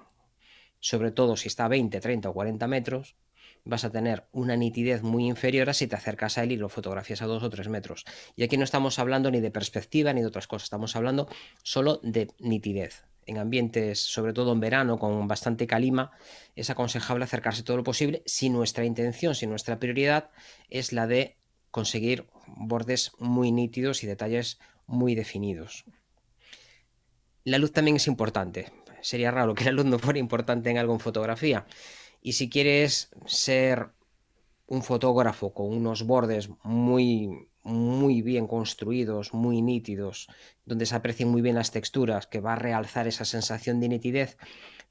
Sobre 0.79 1.11
todo 1.11 1.35
si 1.37 1.47
está 1.47 1.65
a 1.65 1.69
20, 1.69 1.99
30 1.99 2.29
o 2.29 2.33
40 2.33 2.67
metros, 2.67 3.15
vas 3.63 3.83
a 3.83 3.91
tener 3.91 4.27
una 4.31 4.55
nitidez 4.55 5.01
muy 5.01 5.25
inferior 5.25 5.69
a 5.69 5.73
si 5.73 5.87
te 5.87 5.95
acercas 5.95 6.37
a 6.37 6.43
él 6.43 6.51
y 6.51 6.57
lo 6.57 6.69
fotografías 6.69 7.21
a 7.21 7.25
2 7.25 7.41
o 7.41 7.49
3 7.49 7.67
metros. 7.69 8.05
Y 8.35 8.43
aquí 8.43 8.57
no 8.57 8.65
estamos 8.65 8.99
hablando 8.99 9.31
ni 9.31 9.39
de 9.39 9.49
perspectiva 9.49 10.13
ni 10.13 10.21
de 10.21 10.27
otras 10.27 10.47
cosas, 10.47 10.65
estamos 10.65 10.95
hablando 10.95 11.27
solo 11.63 11.99
de 12.03 12.29
nitidez. 12.39 13.05
En 13.25 13.37
ambientes, 13.37 13.99
sobre 13.99 14.33
todo 14.33 14.51
en 14.51 14.59
verano, 14.59 14.99
con 14.99 15.27
bastante 15.27 15.67
calima, 15.67 16.11
es 16.55 16.69
aconsejable 16.69 17.23
acercarse 17.23 17.63
todo 17.63 17.77
lo 17.77 17.83
posible 17.83 18.23
si 18.25 18.49
nuestra 18.49 18.85
intención, 18.85 19.35
si 19.35 19.47
nuestra 19.47 19.79
prioridad 19.79 20.29
es 20.69 20.93
la 20.93 21.07
de 21.07 21.37
conseguir 21.71 22.27
bordes 22.47 23.11
muy 23.19 23.51
nítidos 23.51 24.03
y 24.03 24.07
detalles 24.07 24.59
muy 24.85 25.15
definidos. 25.15 25.85
La 27.43 27.57
luz 27.57 27.71
también 27.73 27.97
es 27.97 28.07
importante. 28.07 28.71
Sería 29.01 29.31
raro 29.31 29.53
que 29.53 29.65
la 29.65 29.71
luz 29.71 29.85
no 29.85 29.99
fuera 29.99 30.19
importante 30.19 30.69
en 30.69 30.77
algo 30.77 30.93
en 30.93 30.99
fotografía. 30.99 31.65
Y 32.21 32.33
si 32.33 32.49
quieres 32.49 33.09
ser 33.25 33.89
un 34.67 34.81
fotógrafo 34.81 35.53
con 35.53 35.67
unos 35.67 36.03
bordes 36.03 36.49
muy, 36.63 37.49
muy 37.63 38.21
bien 38.21 38.47
construidos, 38.47 39.33
muy 39.33 39.61
nítidos, 39.61 40.27
donde 40.65 40.85
se 40.85 40.95
aprecien 40.95 41.29
muy 41.29 41.41
bien 41.41 41.55
las 41.55 41.71
texturas, 41.71 42.27
que 42.27 42.41
va 42.41 42.53
a 42.53 42.57
realzar 42.57 43.07
esa 43.07 43.25
sensación 43.25 43.79
de 43.79 43.89
nitidez, 43.89 44.37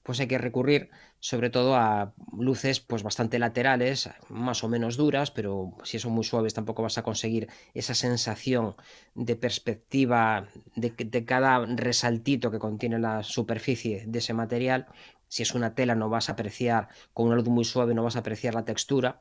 pues 0.03 0.19
hay 0.21 0.27
que 0.27 0.39
recurrir 0.39 0.91
sobre 1.21 1.51
todo 1.51 1.77
a 1.77 2.15
luces 2.37 2.81
pues 2.81 3.03
bastante 3.05 3.39
laterales, 3.39 4.11
más 4.29 4.65
o 4.65 4.69
menos 4.69 4.97
duras, 4.97 5.31
pero 5.31 5.77
si 5.85 5.99
son 5.99 6.13
muy 6.13 6.25
suaves 6.25 6.55
tampoco 6.55 6.83
vas 6.83 6.99
a 6.99 7.05
conseguir 7.05 7.49
esa 7.75 7.95
sensación 7.95 8.75
de 9.15 9.37
perspectiva 9.37 10.49
de, 10.75 10.91
de 10.91 11.25
cada 11.25 11.65
resaltito 11.65 12.51
que 12.51 12.59
contiene 12.59 12.99
la 12.99 13.23
superficie 13.23 14.05
de 14.07 14.19
ese 14.19 14.35
material. 14.35 14.87
Si 15.29 15.43
es 15.43 15.55
una 15.55 15.75
tela 15.75 15.95
no 15.95 16.09
vas 16.09 16.29
a 16.29 16.33
apreciar, 16.33 16.89
con 17.15 17.27
una 17.29 17.37
luz 17.37 17.49
muy 17.49 17.65
suave 17.65 17.95
no 17.95 18.03
vas 18.03 18.17
a 18.17 18.21
apreciar 18.21 18.55
la 18.55 18.65
textura. 18.65 19.21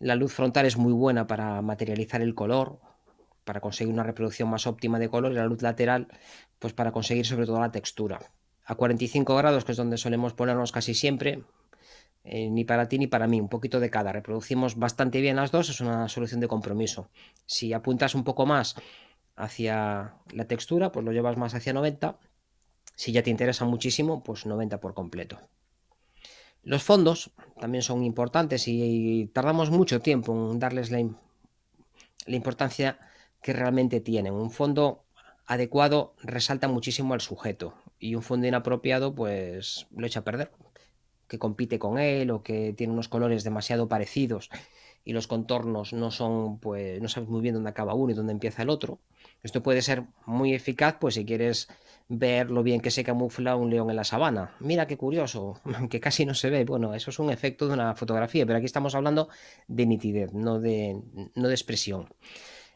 La 0.00 0.16
luz 0.16 0.32
frontal 0.32 0.66
es 0.66 0.76
muy 0.78 0.92
buena 0.92 1.26
para 1.26 1.60
materializar 1.62 2.22
el 2.22 2.34
color, 2.34 2.80
para 3.44 3.60
conseguir 3.60 3.92
una 3.92 4.02
reproducción 4.02 4.48
más 4.48 4.66
óptima 4.66 4.98
de 4.98 5.10
color 5.10 5.32
y 5.32 5.36
la 5.36 5.44
luz 5.44 5.62
lateral 5.62 6.08
pues 6.58 6.72
para 6.72 6.90
conseguir 6.90 7.26
sobre 7.26 7.46
todo 7.46 7.60
la 7.60 7.70
textura 7.70 8.18
a 8.64 8.76
45 8.76 9.36
grados, 9.36 9.64
que 9.64 9.72
es 9.72 9.78
donde 9.78 9.98
solemos 9.98 10.32
ponernos 10.32 10.70
casi 10.72 10.94
siempre, 10.94 11.42
eh, 12.22 12.48
ni 12.50 12.64
para 12.64 12.88
ti 12.88 12.98
ni 12.98 13.08
para 13.08 13.26
mí, 13.26 13.40
un 13.40 13.48
poquito 13.48 13.80
de 13.80 13.90
cada. 13.90 14.12
Reproducimos 14.12 14.76
bastante 14.76 15.20
bien 15.20 15.36
las 15.36 15.50
dos, 15.50 15.68
es 15.70 15.80
una 15.80 16.08
solución 16.08 16.40
de 16.40 16.48
compromiso. 16.48 17.10
Si 17.46 17.72
apuntas 17.72 18.14
un 18.14 18.22
poco 18.22 18.46
más 18.46 18.76
hacia 19.34 20.14
la 20.32 20.44
textura, 20.46 20.92
pues 20.92 21.04
lo 21.04 21.12
llevas 21.12 21.36
más 21.36 21.54
hacia 21.54 21.72
90. 21.72 22.18
Si 22.94 23.10
ya 23.10 23.22
te 23.22 23.30
interesa 23.30 23.64
muchísimo, 23.64 24.22
pues 24.22 24.46
90 24.46 24.78
por 24.78 24.94
completo. 24.94 25.40
Los 26.62 26.82
fondos 26.82 27.30
también 27.58 27.82
son 27.82 28.04
importantes 28.04 28.68
y 28.68 29.30
tardamos 29.32 29.70
mucho 29.70 30.00
tiempo 30.00 30.32
en 30.52 30.58
darles 30.58 30.90
la, 30.90 30.98
la 32.26 32.36
importancia 32.36 32.98
que 33.42 33.52
realmente 33.52 34.00
tienen. 34.00 34.34
Un 34.34 34.50
fondo 34.50 35.04
adecuado 35.46 36.14
resalta 36.22 36.68
muchísimo 36.68 37.14
al 37.14 37.20
sujeto 37.20 37.74
y 37.98 38.14
un 38.14 38.22
fondo 38.22 38.46
inapropiado 38.46 39.14
pues 39.14 39.86
lo 39.94 40.06
echa 40.06 40.20
a 40.20 40.24
perder, 40.24 40.52
que 41.26 41.38
compite 41.38 41.78
con 41.78 41.98
él 41.98 42.30
o 42.30 42.42
que 42.42 42.72
tiene 42.72 42.92
unos 42.92 43.08
colores 43.08 43.44
demasiado 43.44 43.88
parecidos 43.88 44.50
y 45.04 45.12
los 45.12 45.26
contornos 45.26 45.92
no 45.92 46.10
son 46.10 46.58
pues 46.58 47.00
no 47.00 47.08
sabes 47.08 47.28
muy 47.28 47.40
bien 47.40 47.54
dónde 47.54 47.70
acaba 47.70 47.94
uno 47.94 48.12
y 48.12 48.14
dónde 48.14 48.32
empieza 48.32 48.62
el 48.62 48.70
otro. 48.70 48.98
Esto 49.42 49.62
puede 49.62 49.82
ser 49.82 50.04
muy 50.26 50.54
eficaz 50.54 50.96
pues 51.00 51.14
si 51.14 51.24
quieres 51.24 51.68
ver 52.08 52.50
lo 52.50 52.64
bien 52.64 52.80
que 52.80 52.90
se 52.90 53.04
camufla 53.04 53.54
un 53.54 53.70
león 53.70 53.88
en 53.88 53.96
la 53.96 54.04
sabana. 54.04 54.54
Mira 54.58 54.86
qué 54.86 54.96
curioso, 54.96 55.60
que 55.90 56.00
casi 56.00 56.26
no 56.26 56.34
se 56.34 56.50
ve. 56.50 56.64
Bueno, 56.64 56.92
eso 56.92 57.10
es 57.10 57.18
un 57.18 57.30
efecto 57.30 57.68
de 57.68 57.74
una 57.74 57.94
fotografía, 57.94 58.44
pero 58.44 58.58
aquí 58.58 58.66
estamos 58.66 58.94
hablando 58.94 59.28
de 59.68 59.86
nitidez, 59.86 60.32
no 60.34 60.58
de, 60.58 61.00
no 61.34 61.48
de 61.48 61.54
expresión. 61.54 62.08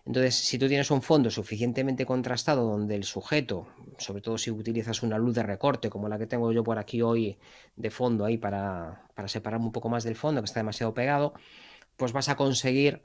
Entonces, 0.06 0.34
si 0.34 0.58
tú 0.58 0.68
tienes 0.68 0.90
un 0.90 1.00
fondo 1.00 1.30
suficientemente 1.30 2.04
contrastado 2.04 2.64
donde 2.64 2.94
el 2.94 3.04
sujeto, 3.04 3.66
sobre 3.98 4.20
todo 4.20 4.36
si 4.36 4.50
utilizas 4.50 5.02
una 5.02 5.18
luz 5.18 5.34
de 5.34 5.42
recorte 5.42 5.88
como 5.88 6.08
la 6.08 6.18
que 6.18 6.26
tengo 6.26 6.52
yo 6.52 6.62
por 6.62 6.78
aquí 6.78 7.00
hoy 7.00 7.38
de 7.74 7.90
fondo 7.90 8.24
ahí 8.26 8.36
para, 8.36 9.06
para 9.14 9.28
separarme 9.28 9.66
un 9.66 9.72
poco 9.72 9.88
más 9.88 10.04
del 10.04 10.14
fondo 10.14 10.42
que 10.42 10.44
está 10.44 10.60
demasiado 10.60 10.92
pegado, 10.92 11.32
pues 11.96 12.12
vas 12.12 12.28
a 12.28 12.36
conseguir 12.36 13.02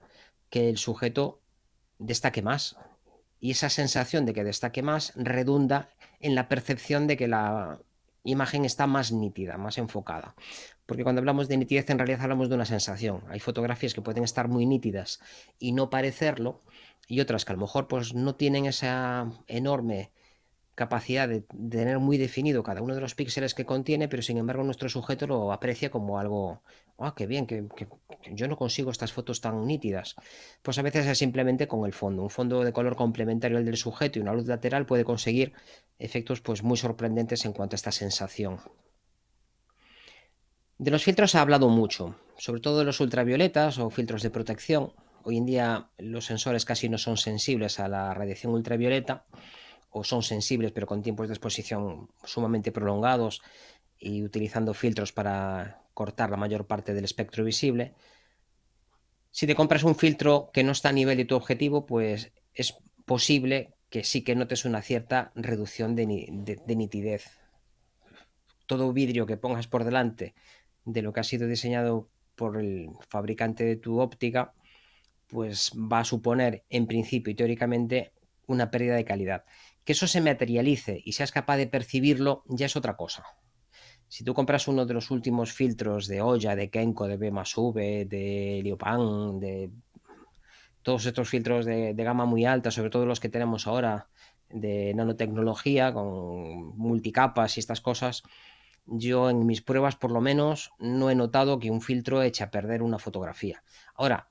que 0.49 0.69
el 0.69 0.77
sujeto 0.77 1.41
destaque 1.97 2.41
más. 2.41 2.77
Y 3.39 3.51
esa 3.51 3.69
sensación 3.69 4.25
de 4.25 4.33
que 4.33 4.43
destaque 4.43 4.81
más 4.81 5.13
redunda 5.15 5.89
en 6.19 6.35
la 6.35 6.49
percepción 6.49 7.07
de 7.07 7.17
que 7.17 7.27
la 7.27 7.79
imagen 8.23 8.65
está 8.65 8.87
más 8.87 9.11
nítida, 9.11 9.57
más 9.57 9.77
enfocada. 9.77 10.35
Porque 10.85 11.03
cuando 11.03 11.19
hablamos 11.19 11.47
de 11.47 11.57
nitidez 11.57 11.89
en 11.89 11.99
realidad 11.99 12.21
hablamos 12.21 12.49
de 12.49 12.55
una 12.55 12.65
sensación. 12.65 13.23
Hay 13.29 13.39
fotografías 13.39 13.93
que 13.93 14.01
pueden 14.01 14.23
estar 14.23 14.47
muy 14.47 14.65
nítidas 14.65 15.19
y 15.57 15.71
no 15.71 15.89
parecerlo, 15.89 16.61
y 17.07 17.21
otras 17.21 17.45
que 17.45 17.53
a 17.53 17.55
lo 17.55 17.61
mejor 17.61 17.87
pues 17.87 18.13
no 18.13 18.35
tienen 18.35 18.65
esa 18.65 19.31
enorme 19.47 20.11
capacidad 20.75 21.27
de, 21.27 21.41
tener 21.41 21.99
muy 21.99 22.17
definido 22.17 22.63
cada 22.63 22.81
uno 22.81 22.95
de 22.95 23.01
los 23.01 23.15
píxeles 23.15 23.53
que 23.53 23.65
contiene, 23.65 24.07
pero 24.07 24.21
sin 24.21 24.37
embargo 24.37 24.63
nuestro 24.63 24.87
sujeto 24.87 25.27
lo 25.27 25.51
aprecia 25.51 25.91
como 25.91 26.19
algo, 26.19 26.61
ah, 26.99 27.13
qué 27.15 27.27
bien, 27.27 27.47
que, 27.47 27.67
yo 28.31 28.47
no 28.47 28.57
consigo 28.57 28.91
estas 28.91 29.13
fotos 29.13 29.41
tan 29.41 29.65
nítidas. 29.65 30.15
Pues 30.61 30.77
a 30.77 30.81
veces 30.81 31.07
es 31.07 31.17
simplemente 31.17 31.67
con 31.67 31.85
el 31.85 31.93
fondo. 31.93 32.23
Un 32.23 32.29
fondo 32.29 32.63
de 32.63 32.73
color 32.73 32.95
complementario 32.95 33.57
al 33.57 33.65
del 33.65 33.77
sujeto 33.77 34.19
y 34.19 34.21
una 34.21 34.33
luz 34.33 34.47
lateral 34.47 34.85
puede 34.85 35.05
conseguir 35.05 35.53
efectos 35.97 36.41
pues 36.41 36.63
muy 36.63 36.77
sorprendentes 36.77 37.45
en 37.45 37.53
cuanto 37.53 37.75
a 37.75 37.77
esta 37.77 37.91
sensación. 37.91 38.59
De 40.77 40.91
los 40.91 41.03
filtros 41.03 41.31
se 41.31 41.37
ha 41.37 41.41
hablado 41.41 41.67
mucho, 41.69 42.15
sobre 42.37 42.61
todo 42.61 42.79
de 42.79 42.85
los 42.85 42.99
ultravioletas 43.01 43.79
o 43.79 43.89
filtros 43.89 44.23
de 44.23 44.29
protección. 44.29 44.93
Hoy 45.23 45.37
en 45.37 45.45
día 45.45 45.89
los 45.97 46.25
sensores 46.25 46.63
casi 46.63 46.87
no 46.87 46.97
son 46.97 47.17
sensibles 47.17 47.79
a 47.79 47.89
la 47.89 48.13
radiación 48.13 48.53
ultravioleta 48.53 49.25
o 49.89 50.03
son 50.03 50.23
sensibles 50.23 50.71
pero 50.71 50.87
con 50.87 51.01
tiempos 51.01 51.27
de 51.27 51.33
exposición 51.33 52.09
sumamente 52.23 52.71
prolongados 52.71 53.41
y 53.97 54.23
utilizando 54.23 54.73
filtros 54.73 55.11
para 55.11 55.81
cortar 55.99 56.29
la 56.29 56.37
mayor 56.37 56.65
parte 56.65 56.93
del 56.93 57.03
espectro 57.03 57.43
visible. 57.43 57.93
Si 59.31 59.45
te 59.47 59.53
compras 59.53 59.83
un 59.83 59.95
filtro 59.95 60.49
que 60.53 60.63
no 60.63 60.71
está 60.71 60.87
a 60.87 60.93
nivel 60.93 61.17
de 61.17 61.25
tu 61.25 61.35
objetivo, 61.35 61.85
pues 61.85 62.31
es 62.53 62.77
posible 63.03 63.73
que 63.89 64.05
sí 64.05 64.23
que 64.23 64.33
notes 64.33 64.63
una 64.63 64.81
cierta 64.81 65.33
reducción 65.35 65.97
de, 65.97 66.05
de 66.65 66.75
nitidez. 66.77 67.25
Todo 68.65 68.93
vidrio 68.93 69.25
que 69.25 69.35
pongas 69.35 69.67
por 69.67 69.83
delante 69.83 70.35
de 70.85 71.01
lo 71.01 71.11
que 71.11 71.19
ha 71.19 71.25
sido 71.25 71.49
diseñado 71.49 72.07
por 72.37 72.61
el 72.61 72.91
fabricante 73.09 73.65
de 73.65 73.75
tu 73.75 73.99
óptica 73.99 74.53
pues 75.27 75.73
va 75.75 75.99
a 75.99 76.05
suponer 76.05 76.63
en 76.69 76.87
principio 76.87 77.33
y 77.33 77.35
teóricamente 77.35 78.13
una 78.47 78.71
pérdida 78.71 78.95
de 78.95 79.03
calidad. 79.03 79.43
Que 79.83 79.91
eso 79.91 80.07
se 80.07 80.21
materialice 80.21 81.01
y 81.03 81.11
seas 81.11 81.33
capaz 81.33 81.57
de 81.57 81.67
percibirlo 81.67 82.45
ya 82.47 82.67
es 82.67 82.77
otra 82.77 82.95
cosa. 82.95 83.25
Si 84.09 84.23
tú 84.23 84.33
compras 84.33 84.67
uno 84.67 84.85
de 84.87 84.93
los 84.95 85.11
últimos 85.11 85.53
filtros 85.53 86.07
de 86.07 86.21
Oya, 86.21 86.55
de 86.55 86.69
Kenko, 86.69 87.07
de 87.07 87.17
B 87.17 87.31
V, 87.31 88.05
de 88.05 88.59
Liopan, 88.63 89.39
de 89.39 89.69
todos 90.81 91.05
estos 91.05 91.29
filtros 91.29 91.65
de, 91.65 91.93
de, 91.93 92.03
gama 92.03 92.25
muy 92.25 92.43
alta, 92.45 92.71
sobre 92.71 92.89
todo 92.89 93.05
los 93.05 93.19
que 93.19 93.29
tenemos 93.29 93.67
ahora 93.67 94.07
de 94.49 94.93
nanotecnología, 94.95 95.93
con 95.93 96.75
multicapas 96.75 97.55
y 97.55 97.59
estas 97.59 97.81
cosas, 97.81 98.23
yo 98.87 99.29
en 99.29 99.45
mis 99.45 99.61
pruebas 99.61 99.95
por 99.95 100.09
lo 100.09 100.21
menos 100.21 100.71
no 100.79 101.11
he 101.11 101.15
notado 101.15 101.59
que 101.59 101.69
un 101.69 101.81
filtro 101.81 102.23
eche 102.23 102.43
a 102.43 102.49
perder 102.49 102.81
una 102.81 102.97
fotografía. 102.97 103.63
Ahora, 103.93 104.28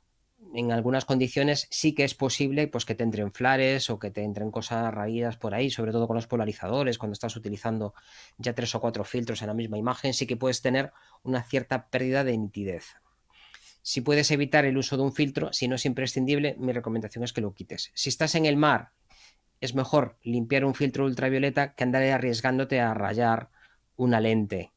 en 0.55 0.73
algunas 0.73 1.05
condiciones 1.05 1.67
sí 1.71 1.95
que 1.95 2.05
es 2.05 2.15
posible 2.15 2.69
pues, 2.69 2.85
que 2.85 2.95
te 2.95 3.05
entren 3.05 3.33
flares 3.33 3.91
o 3.91 3.99
que 3.99 4.11
te 4.11 4.23
entren 4.23 4.51
cosas 4.51 4.93
raídas 4.93 5.37
por 5.37 5.55
ahí, 5.55 5.71
sobre 5.71 5.93
todo 5.93 6.07
con 6.07 6.17
los 6.17 6.27
polarizadores, 6.27 6.99
cuando 6.99 7.13
estás 7.13 7.37
utilizando 7.37 7.95
ya 8.39 8.55
tres 8.55 8.75
o 8.75 8.81
cuatro 8.81 9.05
filtros 9.05 9.43
en 9.43 9.49
la 9.49 9.55
misma 9.55 9.79
imagen, 9.79 10.15
sí 10.15 10.27
que 10.27 10.37
puedes 10.37 10.63
tener 10.63 10.93
una 11.23 11.43
cierta 11.43 11.89
pérdida 11.89 12.25
de 12.25 12.37
nitidez. 12.37 12.97
Si 13.83 14.01
puedes 14.01 14.31
evitar 14.31 14.65
el 14.65 14.77
uso 14.77 14.97
de 14.97 15.03
un 15.03 15.13
filtro, 15.13 15.53
si 15.53 15.69
no 15.69 15.77
es 15.77 15.87
imprescindible, 15.87 16.57
mi 16.59 16.73
recomendación 16.73 17.25
es 17.25 17.33
que 17.33 17.41
lo 17.41 17.55
quites. 17.55 17.91
Si 17.95 18.09
estás 18.09 18.35
en 18.35 18.47
el 18.47 18.57
mar, 18.57 18.91
es 19.61 19.75
mejor 19.75 20.19
limpiar 20.23 20.65
un 20.65 20.75
filtro 20.75 21.05
ultravioleta 21.05 21.75
que 21.75 21.85
andar 21.85 22.03
arriesgándote 22.03 22.81
a 22.81 22.95
rayar 22.95 23.51
una 23.97 24.21
lente 24.21 24.73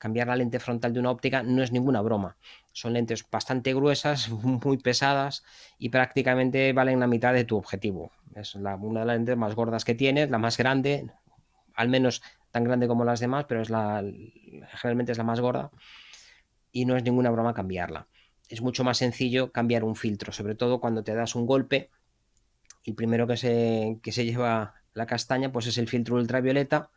cambiar 0.00 0.28
la 0.28 0.36
lente 0.36 0.58
frontal 0.58 0.94
de 0.94 0.98
una 0.98 1.10
óptica 1.10 1.42
no 1.42 1.62
es 1.62 1.72
ninguna 1.72 2.00
broma. 2.00 2.38
Son 2.72 2.92
lentes 2.92 3.28
bastante 3.28 3.74
gruesas, 3.74 4.28
muy 4.30 4.78
pesadas 4.78 5.44
y 5.78 5.88
prácticamente 5.88 6.72
valen 6.72 7.00
la 7.00 7.06
mitad 7.06 7.32
de 7.32 7.44
tu 7.44 7.56
objetivo. 7.56 8.12
Es 8.34 8.54
una 8.54 8.76
de 8.76 9.06
las 9.06 9.16
lentes 9.16 9.36
más 9.36 9.54
gordas 9.54 9.84
que 9.84 9.94
tienes, 9.94 10.30
la 10.30 10.38
más 10.38 10.56
grande, 10.56 11.10
al 11.74 11.88
menos 11.88 12.22
tan 12.50 12.64
grande 12.64 12.88
como 12.88 13.04
las 13.04 13.20
demás, 13.20 13.46
pero 13.48 13.62
es 13.62 13.70
la, 13.70 14.02
generalmente 14.02 15.12
es 15.12 15.18
la 15.18 15.24
más 15.24 15.40
gorda 15.40 15.70
y 16.72 16.84
no 16.84 16.96
es 16.96 17.02
ninguna 17.02 17.30
broma 17.30 17.54
cambiarla. 17.54 18.08
Es 18.48 18.60
mucho 18.60 18.84
más 18.84 18.98
sencillo 18.98 19.52
cambiar 19.52 19.84
un 19.84 19.96
filtro, 19.96 20.32
sobre 20.32 20.54
todo 20.54 20.80
cuando 20.80 21.04
te 21.04 21.14
das 21.14 21.34
un 21.34 21.46
golpe. 21.46 21.90
El 22.84 22.94
primero 22.94 23.26
que 23.26 23.36
se, 23.36 23.98
que 24.02 24.12
se 24.12 24.24
lleva 24.24 24.74
la 24.94 25.06
castaña 25.06 25.52
pues 25.52 25.66
es 25.66 25.78
el 25.78 25.88
filtro 25.88 26.16
ultravioleta 26.16 26.90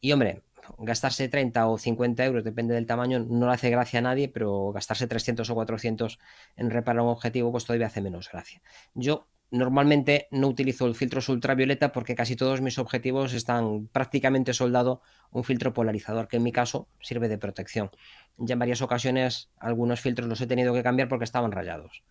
Y 0.00 0.12
hombre, 0.12 0.42
gastarse 0.78 1.28
30 1.28 1.66
o 1.66 1.78
50 1.78 2.24
euros, 2.24 2.44
depende 2.44 2.74
del 2.74 2.86
tamaño, 2.86 3.18
no 3.20 3.46
le 3.46 3.52
hace 3.52 3.70
gracia 3.70 3.98
a 3.98 4.02
nadie, 4.02 4.28
pero 4.28 4.72
gastarse 4.72 5.06
300 5.06 5.48
o 5.50 5.54
400 5.54 6.18
en 6.56 6.70
reparar 6.70 7.02
un 7.02 7.08
objetivo, 7.08 7.50
pues 7.50 7.64
todavía 7.64 7.86
hace 7.86 8.00
menos 8.00 8.30
gracia. 8.30 8.62
Yo 8.94 9.28
normalmente 9.52 10.28
no 10.30 10.48
utilizo 10.48 10.86
el 10.86 10.94
filtro 10.94 11.20
ultravioleta 11.28 11.92
porque 11.92 12.14
casi 12.14 12.36
todos 12.36 12.62
mis 12.62 12.78
objetivos 12.78 13.34
están 13.34 13.86
prácticamente 13.88 14.54
soldado 14.54 15.02
un 15.30 15.44
filtro 15.44 15.74
polarizador, 15.74 16.26
que 16.26 16.38
en 16.38 16.42
mi 16.42 16.52
caso 16.52 16.88
sirve 17.00 17.28
de 17.28 17.38
protección. 17.38 17.90
Ya 18.38 18.54
en 18.54 18.58
varias 18.58 18.80
ocasiones 18.80 19.50
algunos 19.58 20.00
filtros 20.00 20.28
los 20.28 20.40
he 20.40 20.46
tenido 20.46 20.72
que 20.72 20.82
cambiar 20.82 21.08
porque 21.08 21.24
estaban 21.24 21.52
rayados. 21.52 22.02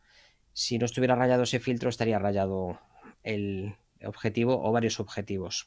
Si 0.53 0.77
no 0.77 0.85
estuviera 0.85 1.15
rayado 1.15 1.43
ese 1.43 1.59
filtro, 1.59 1.89
estaría 1.89 2.19
rayado 2.19 2.79
el 3.23 3.75
objetivo 4.05 4.61
o 4.63 4.71
varios 4.71 4.99
objetivos. 4.99 5.65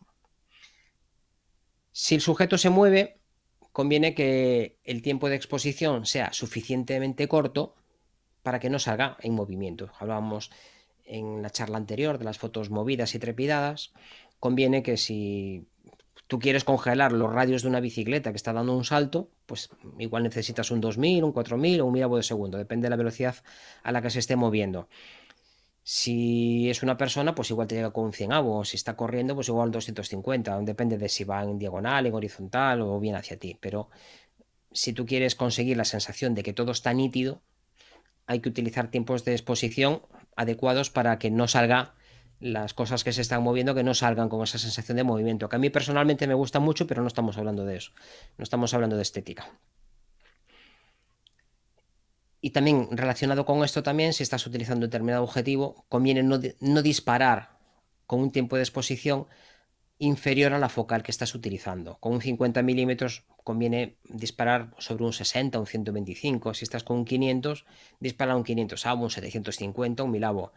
Si 1.96 2.16
el 2.16 2.20
sujeto 2.20 2.58
se 2.58 2.70
mueve, 2.70 3.20
conviene 3.70 4.16
que 4.16 4.78
el 4.82 5.00
tiempo 5.00 5.28
de 5.28 5.36
exposición 5.36 6.06
sea 6.06 6.32
suficientemente 6.32 7.28
corto 7.28 7.76
para 8.42 8.58
que 8.58 8.68
no 8.68 8.80
salga 8.80 9.16
en 9.20 9.32
movimiento. 9.32 9.92
Hablábamos 10.00 10.50
en 11.04 11.40
la 11.40 11.50
charla 11.50 11.76
anterior 11.76 12.18
de 12.18 12.24
las 12.24 12.36
fotos 12.36 12.68
movidas 12.68 13.14
y 13.14 13.20
trepidadas. 13.20 13.92
Conviene 14.40 14.82
que 14.82 14.96
si 14.96 15.68
tú 16.26 16.40
quieres 16.40 16.64
congelar 16.64 17.12
los 17.12 17.32
radios 17.32 17.62
de 17.62 17.68
una 17.68 17.78
bicicleta 17.78 18.32
que 18.32 18.38
está 18.38 18.52
dando 18.52 18.76
un 18.76 18.84
salto, 18.84 19.30
pues 19.46 19.70
igual 20.00 20.24
necesitas 20.24 20.72
un 20.72 20.80
2000, 20.80 21.22
un 21.22 21.30
4000 21.30 21.80
o 21.80 21.86
un 21.86 21.92
milavo 21.92 22.16
de 22.16 22.24
segundo, 22.24 22.58
depende 22.58 22.86
de 22.86 22.90
la 22.90 22.96
velocidad 22.96 23.36
a 23.84 23.92
la 23.92 24.02
que 24.02 24.10
se 24.10 24.18
esté 24.18 24.34
moviendo. 24.34 24.88
Si 25.86 26.70
es 26.70 26.82
una 26.82 26.96
persona, 26.96 27.34
pues 27.34 27.50
igual 27.50 27.68
te 27.68 27.74
llega 27.74 27.92
con 27.92 28.06
un 28.06 28.12
100 28.14 28.32
avo. 28.32 28.64
Si 28.64 28.76
está 28.76 28.96
corriendo, 28.96 29.34
pues 29.34 29.48
igual 29.48 29.70
250. 29.70 30.60
Depende 30.62 30.96
de 30.96 31.10
si 31.10 31.24
va 31.24 31.42
en 31.42 31.58
diagonal, 31.58 32.06
en 32.06 32.14
horizontal 32.14 32.80
o 32.80 32.98
bien 32.98 33.16
hacia 33.16 33.38
ti. 33.38 33.58
Pero 33.60 33.90
si 34.72 34.94
tú 34.94 35.04
quieres 35.04 35.34
conseguir 35.34 35.76
la 35.76 35.84
sensación 35.84 36.34
de 36.34 36.42
que 36.42 36.54
todo 36.54 36.72
está 36.72 36.94
nítido, 36.94 37.42
hay 38.26 38.40
que 38.40 38.48
utilizar 38.48 38.90
tiempos 38.90 39.26
de 39.26 39.32
exposición 39.32 40.00
adecuados 40.36 40.88
para 40.88 41.18
que 41.18 41.30
no 41.30 41.48
salga 41.48 41.94
las 42.40 42.72
cosas 42.72 43.04
que 43.04 43.12
se 43.12 43.20
están 43.20 43.42
moviendo, 43.42 43.74
que 43.74 43.84
no 43.84 43.92
salgan 43.92 44.30
con 44.30 44.42
esa 44.42 44.58
sensación 44.58 44.96
de 44.96 45.04
movimiento. 45.04 45.50
Que 45.50 45.56
a 45.56 45.58
mí 45.58 45.68
personalmente 45.68 46.26
me 46.26 46.34
gusta 46.34 46.60
mucho, 46.60 46.86
pero 46.86 47.02
no 47.02 47.08
estamos 47.08 47.36
hablando 47.36 47.66
de 47.66 47.76
eso. 47.76 47.92
No 48.38 48.42
estamos 48.42 48.72
hablando 48.72 48.96
de 48.96 49.02
estética. 49.02 49.52
Y 52.44 52.50
también 52.50 52.88
relacionado 52.90 53.46
con 53.46 53.64
esto 53.64 53.82
también, 53.82 54.12
si 54.12 54.22
estás 54.22 54.46
utilizando 54.46 54.86
determinado 54.86 55.24
objetivo, 55.24 55.86
conviene 55.88 56.22
no, 56.22 56.82
disparar 56.82 57.56
con 58.06 58.20
un 58.20 58.32
tiempo 58.32 58.56
de 58.56 58.62
exposición 58.62 59.28
inferior 59.96 60.52
a 60.52 60.58
la 60.58 60.68
focal 60.68 61.02
que 61.02 61.10
estás 61.10 61.34
utilizando. 61.34 61.96
Con 62.00 62.12
un 62.12 62.20
50 62.20 62.60
milímetros 62.60 63.24
conviene 63.44 63.96
disparar 64.04 64.74
sobre 64.76 65.04
un 65.04 65.14
60, 65.14 65.58
un 65.58 65.66
125. 65.66 66.52
Si 66.52 66.64
estás 66.64 66.84
con 66.84 66.98
un 66.98 67.06
500, 67.06 67.64
dispara 67.98 68.36
un 68.36 68.44
500 68.44 68.84
avo, 68.84 69.04
un 69.04 69.10
750, 69.10 70.02
un 70.02 70.10
1000 70.10 70.24
avo. 70.24 70.52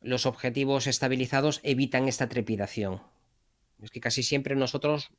Los 0.00 0.26
objetivos 0.26 0.88
estabilizados 0.88 1.60
evitan 1.62 2.08
esta 2.08 2.28
trepidación. 2.28 3.00
Es 3.80 3.92
que 3.92 4.00
casi 4.00 4.24
siempre 4.24 4.56
nosotros 4.56 5.12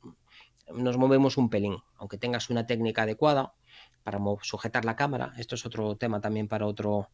nos 0.72 0.96
movemos 0.96 1.36
un 1.36 1.50
pelín, 1.50 1.76
aunque 1.96 2.18
tengas 2.18 2.50
una 2.50 2.66
técnica 2.66 3.02
adecuada 3.02 3.54
para 4.02 4.18
sujetar 4.42 4.84
la 4.84 4.96
cámara. 4.96 5.32
Esto 5.38 5.54
es 5.54 5.66
otro 5.66 5.96
tema 5.96 6.20
también 6.20 6.48
para 6.48 6.66
otro 6.66 7.10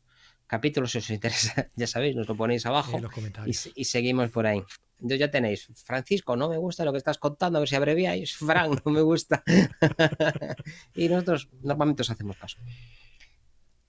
capítulo, 0.47 0.87
si 0.87 0.99
os 0.99 1.11
interesa, 1.11 1.71
ya 1.77 1.87
sabéis, 1.87 2.17
nos 2.17 2.29
lo 2.29 2.37
ponéis 2.37 2.67
abajo 2.67 3.01
y, 3.47 3.85
seguimos 3.85 4.31
por 4.31 4.47
ahí. 4.47 4.63
Entonces 4.97 5.19
ya 5.19 5.31
tenéis, 5.31 5.69
Francisco, 5.85 6.37
no 6.37 6.49
me 6.49 6.57
gusta 6.57 6.85
lo 6.85 6.93
que 6.93 6.99
estás 6.99 7.19
contando, 7.19 7.59
a 7.59 7.61
ver 7.61 7.69
si 7.69 7.75
abreviáis, 7.75 8.37
Frank, 8.37 8.81
no 8.85 8.93
me 8.93 9.03
gusta. 9.03 9.43
y 10.95 11.09
nosotros 11.09 11.51
normalmente 11.63 12.03
os 12.03 12.11
hacemos 12.11 12.37
caso. 12.37 12.59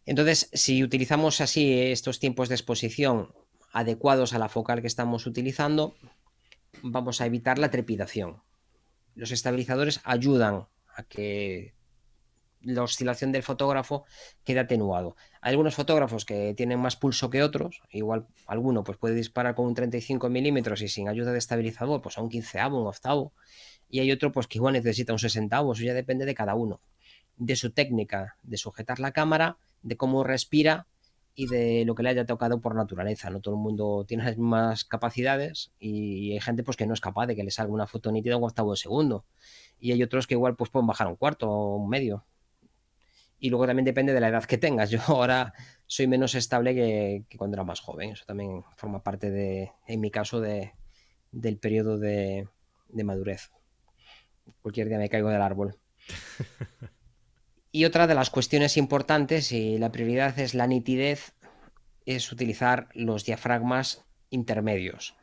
Entonces, 0.05 0.49
si 0.53 0.83
utilizamos 0.83 1.41
así 1.41 1.73
estos 1.73 2.19
tiempos 2.19 2.49
de 2.49 2.55
exposición 2.55 3.33
adecuados 3.71 4.33
a 4.33 4.39
la 4.39 4.49
focal 4.49 4.81
que 4.81 4.87
estamos 4.87 5.27
utilizando, 5.27 5.95
vamos 6.81 7.21
a 7.21 7.25
evitar 7.25 7.57
la 7.57 7.71
trepidación. 7.71 8.41
Los 9.17 9.31
estabilizadores 9.31 9.99
ayudan 10.03 10.67
a 10.95 11.01
que 11.01 11.73
la 12.61 12.83
oscilación 12.83 13.31
del 13.31 13.41
fotógrafo 13.41 14.05
queda 14.43 14.61
atenuado. 14.61 15.15
Hay 15.41 15.51
algunos 15.51 15.73
fotógrafos 15.73 16.23
que 16.23 16.53
tienen 16.53 16.79
más 16.79 16.97
pulso 16.97 17.31
que 17.31 17.41
otros, 17.41 17.81
igual 17.89 18.27
alguno 18.45 18.83
pues 18.83 18.99
puede 18.99 19.15
disparar 19.15 19.55
con 19.55 19.65
un 19.65 19.73
35 19.73 20.29
milímetros 20.29 20.83
y 20.83 20.87
sin 20.87 21.09
ayuda 21.09 21.31
de 21.31 21.39
estabilizador, 21.39 21.99
pues 21.99 22.19
a 22.19 22.21
un 22.21 22.29
quinceavo, 22.29 22.79
un 22.79 22.85
octavo, 22.85 23.33
y 23.89 24.01
hay 24.01 24.11
otro 24.11 24.31
pues 24.31 24.45
que 24.45 24.59
igual 24.59 24.73
necesita 24.73 25.13
un 25.13 25.19
sesentavo, 25.19 25.73
eso 25.73 25.81
ya 25.81 25.95
depende 25.95 26.25
de 26.25 26.35
cada 26.35 26.53
uno, 26.53 26.79
de 27.37 27.55
su 27.55 27.71
técnica, 27.71 28.37
de 28.43 28.57
sujetar 28.57 28.99
la 28.99 29.13
cámara, 29.13 29.57
de 29.81 29.97
cómo 29.97 30.23
respira 30.23 30.85
y 31.39 31.45
de 31.45 31.85
lo 31.85 31.93
que 31.93 32.01
le 32.01 32.09
haya 32.09 32.25
tocado 32.25 32.59
por 32.59 32.73
naturaleza. 32.73 33.29
No 33.29 33.41
todo 33.41 33.53
el 33.53 33.61
mundo 33.61 34.05
tiene 34.07 34.23
las 34.23 34.37
mismas 34.37 34.85
capacidades 34.85 35.71
y 35.79 36.33
hay 36.33 36.39
gente 36.39 36.63
pues 36.63 36.75
que 36.75 36.87
no 36.87 36.95
es 36.95 36.99
capaz 36.99 37.27
de 37.27 37.35
que 37.35 37.43
le 37.43 37.51
salga 37.51 37.71
una 37.71 37.85
foto 37.85 38.11
nítida 38.11 38.37
un 38.37 38.43
octavo 38.43 38.71
de 38.71 38.77
segundo. 38.77 39.23
Y 39.79 39.91
hay 39.91 40.01
otros 40.01 40.25
que 40.25 40.33
igual 40.33 40.55
pues 40.55 40.71
pueden 40.71 40.87
bajar 40.87 41.05
un 41.05 41.15
cuarto 41.15 41.47
o 41.47 41.75
un 41.75 41.89
medio 41.89 42.25
y 43.39 43.51
luego 43.51 43.67
también 43.67 43.85
depende 43.85 44.13
de 44.13 44.19
la 44.19 44.29
edad 44.29 44.45
que 44.45 44.57
tengas. 44.57 44.89
Yo 44.89 44.99
ahora 45.05 45.53
soy 45.85 46.07
menos 46.07 46.33
estable 46.33 46.73
que, 46.73 47.37
cuando 47.37 47.55
era 47.55 47.63
más 47.63 47.81
joven. 47.81 48.11
Eso 48.13 48.25
también 48.25 48.63
forma 48.75 49.03
parte 49.03 49.29
de, 49.29 49.71
en 49.85 50.01
mi 50.01 50.09
caso, 50.09 50.41
de, 50.41 50.73
del 51.31 51.59
periodo 51.59 51.99
de, 51.99 52.47
de 52.89 53.03
madurez. 53.03 53.51
Cualquier 54.63 54.89
día 54.89 54.97
me 54.97 55.09
caigo 55.09 55.29
del 55.29 55.43
árbol. 55.43 55.77
Y 57.77 57.85
otra 57.85 58.07
de 58.07 58.15
las 58.15 58.31
cuestiones 58.31 58.75
importantes, 58.75 59.51
y 59.51 59.77
la 59.77 59.91
prioridad 59.91 60.39
es 60.39 60.55
la 60.55 60.65
nitidez, 60.65 61.35
es 62.07 62.31
utilizar 62.31 62.89
los 62.95 63.23
diafragmas 63.23 64.03
intermedios. 64.31 65.15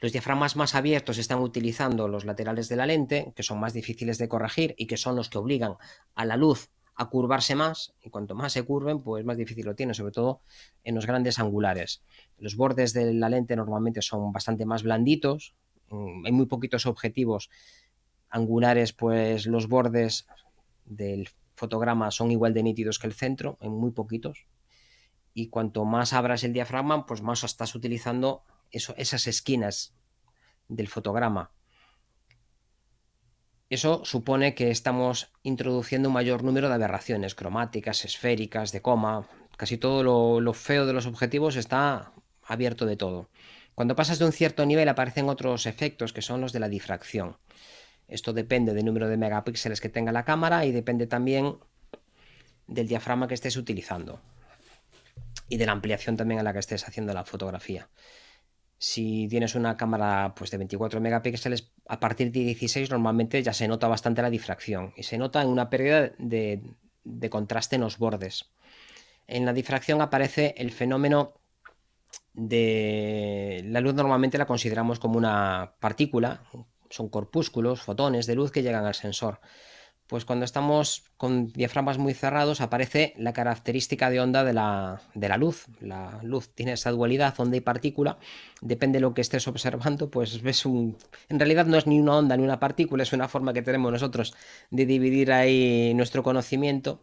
Los 0.00 0.12
diafragmas 0.12 0.56
más 0.56 0.74
abiertos 0.74 1.18
están 1.18 1.40
utilizando 1.40 2.08
los 2.08 2.24
laterales 2.24 2.70
de 2.70 2.76
la 2.76 2.86
lente, 2.86 3.34
que 3.36 3.42
son 3.42 3.60
más 3.60 3.74
difíciles 3.74 4.16
de 4.16 4.26
corregir 4.26 4.74
y 4.78 4.86
que 4.86 4.96
son 4.96 5.16
los 5.16 5.28
que 5.28 5.36
obligan 5.36 5.74
a 6.14 6.24
la 6.24 6.38
luz 6.38 6.70
a 6.94 7.10
curvarse 7.10 7.54
más 7.54 7.92
y 8.00 8.08
cuanto 8.08 8.34
más 8.34 8.54
se 8.54 8.62
curven, 8.62 9.02
pues 9.02 9.22
más 9.26 9.36
difícil 9.36 9.66
lo 9.66 9.74
tiene, 9.74 9.92
sobre 9.92 10.12
todo 10.12 10.40
en 10.82 10.94
los 10.94 11.04
grandes 11.04 11.38
angulares. 11.38 12.02
Los 12.38 12.56
bordes 12.56 12.94
de 12.94 13.12
la 13.12 13.28
lente 13.28 13.54
normalmente 13.54 14.00
son 14.00 14.32
bastante 14.32 14.64
más 14.64 14.82
blanditos, 14.82 15.54
hay 16.24 16.32
muy 16.32 16.46
poquitos 16.46 16.86
objetivos 16.86 17.50
angulares, 18.30 18.94
pues 18.94 19.44
los 19.44 19.68
bordes 19.68 20.26
del 20.84 21.28
fotograma 21.54 22.10
son 22.10 22.30
igual 22.30 22.54
de 22.54 22.62
nítidos 22.62 22.98
que 22.98 23.06
el 23.06 23.14
centro, 23.14 23.58
en 23.60 23.72
muy 23.72 23.92
poquitos. 23.92 24.46
Y 25.32 25.48
cuanto 25.48 25.84
más 25.84 26.12
abras 26.12 26.44
el 26.44 26.52
diafragma, 26.52 27.06
pues 27.06 27.22
más 27.22 27.44
estás 27.44 27.74
utilizando 27.74 28.42
esas 28.70 29.26
esquinas 29.26 29.94
del 30.68 30.88
fotograma. 30.88 31.52
Eso 33.70 34.04
supone 34.04 34.54
que 34.54 34.70
estamos 34.70 35.32
introduciendo 35.42 36.08
un 36.08 36.14
mayor 36.14 36.44
número 36.44 36.68
de 36.68 36.74
aberraciones 36.74 37.34
cromáticas, 37.34 38.04
esféricas, 38.04 38.72
de 38.72 38.82
coma. 38.82 39.26
Casi 39.56 39.78
todo 39.78 40.40
lo, 40.40 40.52
feo 40.52 40.86
de 40.86 40.92
los 40.92 41.06
objetivos 41.06 41.56
está 41.56 42.12
abierto 42.42 42.86
de 42.86 42.96
todo. 42.96 43.30
Cuando 43.74 43.96
pasas 43.96 44.18
de 44.18 44.26
un 44.26 44.32
cierto 44.32 44.66
nivel 44.66 44.88
aparecen 44.88 45.28
otros 45.28 45.66
efectos 45.66 46.12
que 46.12 46.22
son 46.22 46.40
los 46.40 46.52
de 46.52 46.60
la 46.60 46.68
difracción. 46.68 47.38
Esto 48.08 48.32
depende 48.32 48.74
del 48.74 48.84
número 48.84 49.08
de 49.08 49.16
megapíxeles 49.16 49.80
que 49.80 49.88
tenga 49.88 50.12
la 50.12 50.24
cámara 50.24 50.66
y 50.66 50.72
depende 50.72 51.06
también 51.06 51.56
del 52.66 52.88
diafragma 52.88 53.28
que 53.28 53.34
estés 53.34 53.56
utilizando 53.56 54.20
y 55.48 55.56
de 55.56 55.66
la 55.66 55.72
ampliación 55.72 56.16
también 56.16 56.40
a 56.40 56.42
la 56.42 56.52
que 56.52 56.58
estés 56.58 56.86
haciendo 56.86 57.12
la 57.12 57.24
fotografía. 57.24 57.88
Si 58.78 59.28
tienes 59.28 59.54
una 59.54 59.76
cámara 59.76 60.34
pues, 60.36 60.50
de 60.50 60.58
24 60.58 61.00
megapíxeles, 61.00 61.72
a 61.88 62.00
partir 62.00 62.32
de 62.32 62.40
16 62.40 62.90
normalmente 62.90 63.42
ya 63.42 63.52
se 63.52 63.68
nota 63.68 63.88
bastante 63.88 64.22
la 64.22 64.30
difracción 64.30 64.92
y 64.96 65.04
se 65.04 65.16
nota 65.16 65.42
en 65.42 65.48
una 65.48 65.70
pérdida 65.70 66.12
de, 66.18 66.62
contraste 67.30 67.76
en 67.76 67.82
los 67.82 67.98
bordes. 67.98 68.50
En 69.26 69.46
la 69.46 69.52
difracción 69.52 70.02
aparece 70.02 70.54
el 70.58 70.70
fenómeno 70.70 71.34
de 72.34 73.62
la 73.66 73.80
luz 73.80 73.94
normalmente 73.94 74.38
la 74.38 74.46
consideramos 74.46 74.98
como 74.98 75.16
una 75.18 75.74
partícula, 75.80 76.42
son 76.94 77.08
corpúsculos, 77.08 77.82
fotones 77.82 78.26
de 78.26 78.34
luz 78.34 78.50
que 78.52 78.62
llegan 78.62 78.86
al 78.86 78.94
sensor 78.94 79.40
pues 80.06 80.24
cuando 80.24 80.44
estamos 80.44 81.04
con 81.16 81.48
diafragmas 81.48 81.96
muy 81.96 82.12
cerrados 82.12 82.60
aparece 82.60 83.14
la 83.16 83.32
característica 83.32 84.10
de 84.10 84.20
onda 84.20 84.44
de 84.44 84.52
la, 84.52 85.00
luz. 85.38 85.66
La 85.80 86.20
luz 86.22 86.50
tiene 86.54 86.72
esa 86.72 86.90
dualidad, 86.90 87.34
onda 87.38 87.56
y 87.56 87.60
partícula. 87.60 88.18
Depende 88.60 88.98
de 88.98 89.00
lo 89.00 89.14
que 89.14 89.22
estés 89.22 89.48
observando, 89.48 90.10
pues 90.10 90.42
ves 90.42 90.66
un... 90.66 90.98
En 91.28 91.38
realidad 91.38 91.66
no 91.66 91.78
es 91.78 91.86
ni 91.86 91.98
una 92.00 92.18
onda 92.18 92.36
ni 92.36 92.44
una 92.44 92.60
partícula, 92.60 93.02
es 93.02 93.14
una 93.14 93.28
forma 93.28 93.54
que 93.54 93.62
tenemos 93.62 93.90
nosotros 93.90 94.34
de 94.70 94.84
dividir 94.84 95.32
ahí 95.32 95.94
nuestro 95.94 96.22
conocimiento. 96.22 97.00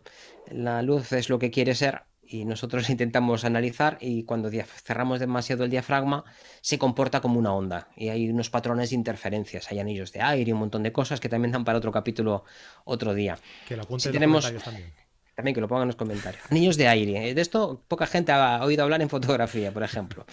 La 0.51 0.83
luz 0.83 1.11
es 1.11 1.29
lo 1.29 1.39
que 1.39 1.49
quiere 1.49 1.73
ser 1.73 2.03
y 2.31 2.45
nosotros 2.45 2.89
intentamos 2.89 3.43
analizar 3.43 3.97
y 3.99 4.23
cuando 4.23 4.49
cerramos 4.83 5.19
demasiado 5.19 5.63
el 5.63 5.69
diafragma 5.69 6.23
se 6.61 6.77
comporta 6.77 7.21
como 7.21 7.37
una 7.37 7.53
onda 7.53 7.89
y 7.95 8.09
hay 8.09 8.29
unos 8.29 8.49
patrones 8.49 8.89
de 8.89 8.95
interferencias, 8.95 9.71
hay 9.71 9.79
anillos 9.79 10.11
de 10.11 10.21
aire 10.21 10.49
y 10.49 10.53
un 10.53 10.59
montón 10.59 10.83
de 10.83 10.91
cosas 10.91 11.19
que 11.19 11.29
también 11.29 11.51
dan 11.51 11.65
para 11.65 11.77
otro 11.77 11.91
capítulo 11.91 12.43
otro 12.85 13.13
día. 13.13 13.37
Que 13.67 13.75
lo 13.75 13.83
apunten 13.83 14.11
tenemos... 14.11 14.51
también. 14.63 14.93
También 15.33 15.55
que 15.55 15.61
lo 15.61 15.67
pongan 15.67 15.83
en 15.83 15.87
los 15.87 15.95
comentarios. 15.95 16.43
Anillos 16.49 16.75
de 16.75 16.87
aire. 16.89 17.29
¿eh? 17.29 17.33
De 17.33 17.41
esto 17.41 17.83
poca 17.87 18.05
gente 18.05 18.31
ha 18.33 18.63
oído 18.63 18.83
hablar 18.83 19.01
en 19.01 19.09
fotografía, 19.09 19.71
por 19.71 19.81
ejemplo. 19.81 20.25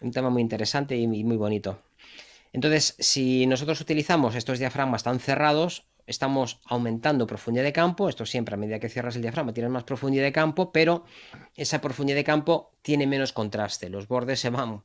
Un 0.00 0.12
tema 0.12 0.30
muy 0.30 0.42
interesante 0.42 0.96
y 0.96 1.06
muy 1.06 1.36
bonito. 1.36 1.82
Entonces, 2.52 2.94
si 3.00 3.46
nosotros 3.46 3.80
utilizamos 3.80 4.36
estos 4.36 4.60
diafragmas 4.60 5.02
tan 5.02 5.18
cerrados, 5.18 5.86
estamos 6.06 6.60
aumentando 6.66 7.26
profundidad 7.26 7.64
de 7.64 7.72
campo, 7.72 8.08
esto 8.08 8.26
siempre 8.26 8.54
a 8.54 8.58
medida 8.58 8.78
que 8.78 8.88
cierras 8.88 9.16
el 9.16 9.22
diafragma 9.22 9.52
tienes 9.52 9.72
más 9.72 9.84
profundidad 9.84 10.24
de 10.24 10.32
campo, 10.32 10.72
pero 10.72 11.04
esa 11.56 11.80
profundidad 11.80 12.16
de 12.16 12.24
campo 12.24 12.72
tiene 12.82 13.06
menos 13.06 13.32
contraste, 13.32 13.88
los 13.88 14.08
bordes 14.08 14.40
se 14.40 14.50
van 14.50 14.82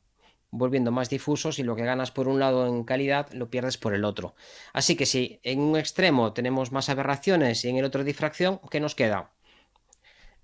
volviendo 0.52 0.92
más 0.92 1.10
difusos 1.10 1.60
y 1.60 1.64
lo 1.64 1.76
que 1.76 1.84
ganas 1.84 2.12
por 2.12 2.28
un 2.28 2.40
lado 2.40 2.68
en 2.68 2.84
calidad 2.84 3.32
lo 3.34 3.50
pierdes 3.50 3.78
por 3.78 3.94
el 3.94 4.04
otro. 4.04 4.36
Así 4.74 4.96
que 4.96 5.06
si 5.06 5.40
en 5.44 5.60
un 5.60 5.78
extremo 5.78 6.34
tenemos 6.34 6.72
más 6.72 6.90
aberraciones 6.90 7.64
y 7.66 7.70
en 7.70 7.78
el 7.78 7.86
otro 7.86 8.04
difracción, 8.04 8.60
¿qué 8.72 8.80
nos 8.80 8.96
queda? 8.96 9.32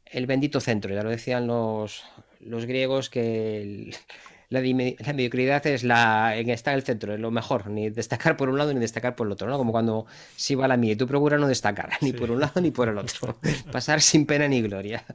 El 0.05 0.27
bendito 0.27 0.61
centro, 0.61 0.93
ya 0.93 1.01
lo 1.01 1.09
decían 1.09 1.47
los, 1.47 2.03
los 2.39 2.65
griegos 2.65 3.09
que 3.09 3.61
el, 3.61 3.95
la, 4.49 4.61
mediocridad 4.61 5.65
es 5.67 5.83
la 5.83 6.37
en 6.37 6.49
estar 6.49 6.73
en 6.73 6.79
el 6.79 6.85
centro, 6.85 7.13
es 7.13 7.19
lo 7.19 7.31
mejor, 7.31 7.69
ni 7.69 7.89
destacar 7.89 8.37
por 8.37 8.49
un 8.49 8.57
lado 8.57 8.73
ni 8.73 8.79
destacar 8.79 9.15
por 9.15 9.27
el 9.27 9.33
otro, 9.33 9.47
¿no? 9.47 9.57
Como 9.57 9.71
cuando 9.71 10.05
si 10.35 10.55
va 10.55 10.67
la 10.67 10.77
mía 10.77 10.93
y 10.93 10.95
tú 10.95 11.07
procuras 11.07 11.39
no 11.39 11.47
destacar, 11.47 11.89
ni 12.01 12.13
por 12.13 12.31
un 12.31 12.39
lado 12.39 12.61
ni 12.61 12.71
por 12.71 12.89
el 12.89 12.97
otro, 12.97 13.37
pasar 13.71 14.01
sin 14.01 14.25
pena 14.25 14.47
ni 14.47 14.61
gloria. 14.61 15.05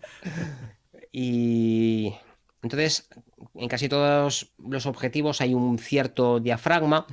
Y 1.12 2.14
entonces, 2.62 3.08
en 3.54 3.68
casi 3.68 3.88
todos 3.88 4.52
los 4.58 4.86
objetivos 4.86 5.40
hay 5.40 5.54
un 5.54 5.78
cierto 5.78 6.40
diafragma, 6.40 7.06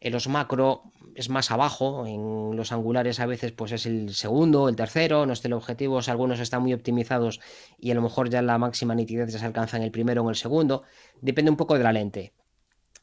en 0.00 0.12
los 0.12 0.28
macro 0.28 0.84
es 1.14 1.28
más 1.28 1.50
abajo, 1.50 2.06
en 2.06 2.56
los 2.56 2.72
angulares 2.72 3.20
a 3.20 3.26
veces 3.26 3.52
pues 3.52 3.72
es 3.72 3.86
el 3.86 4.14
segundo, 4.14 4.68
el 4.68 4.76
tercero, 4.76 5.26
los 5.26 5.40
teleobjetivos 5.40 6.08
algunos 6.08 6.40
están 6.40 6.62
muy 6.62 6.72
optimizados 6.72 7.40
y 7.78 7.90
a 7.90 7.94
lo 7.94 8.02
mejor 8.02 8.30
ya 8.30 8.42
la 8.42 8.58
máxima 8.58 8.94
nitidez 8.94 9.32
ya 9.32 9.38
se 9.38 9.46
alcanza 9.46 9.76
en 9.76 9.82
el 9.82 9.90
primero 9.90 10.22
o 10.22 10.24
en 10.26 10.30
el 10.30 10.36
segundo, 10.36 10.82
depende 11.20 11.50
un 11.50 11.56
poco 11.56 11.76
de 11.76 11.84
la 11.84 11.92
lente. 11.92 12.32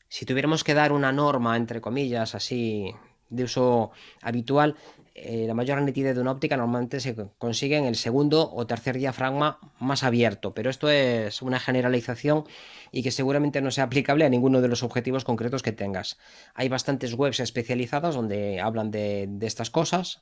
Si 0.09 0.25
tuviéramos 0.25 0.63
que 0.63 0.73
dar 0.73 0.91
una 0.91 1.11
norma, 1.11 1.57
entre 1.57 1.81
comillas, 1.81 2.33
así 2.33 2.93
de 3.29 3.43
uso 3.43 3.91
habitual, 4.21 4.75
eh, 5.19 5.45
la 5.47 5.56
mayor 5.56 5.82
nitidez 5.82 6.13
de 6.13 6.21
una 6.21 6.30
óptica 6.30 6.58
normalmente 6.58 6.99
se 6.99 7.15
consigue 7.39 7.75
en 7.75 7.86
el 7.86 7.95
segundo 7.95 8.51
o 8.53 8.67
tercer 8.67 8.99
diafragma 8.99 9.60
más 9.80 10.03
abierto, 10.03 10.53
pero 10.53 10.69
esto 10.69 10.91
es 10.91 11.41
una 11.41 11.60
generalización 11.60 12.43
y 12.91 13.01
que 13.01 13.10
seguramente 13.10 13.60
no 13.60 13.71
sea 13.71 13.86
aplicable 13.86 14.25
a 14.25 14.30
ninguno 14.30 14.62
de 14.62 14.67
los 14.67 14.84
objetivos 14.84 15.25
concretos 15.25 15.63
que 15.63 15.71
tengas. 15.71 16.19
Hay 16.53 16.69
bastantes 16.69 17.15
webs 17.15 17.39
especializadas 17.39 18.13
donde 18.13 18.62
hablan 18.62 18.91
de, 18.91 19.27
estas 19.41 19.71
cosas. 19.71 20.21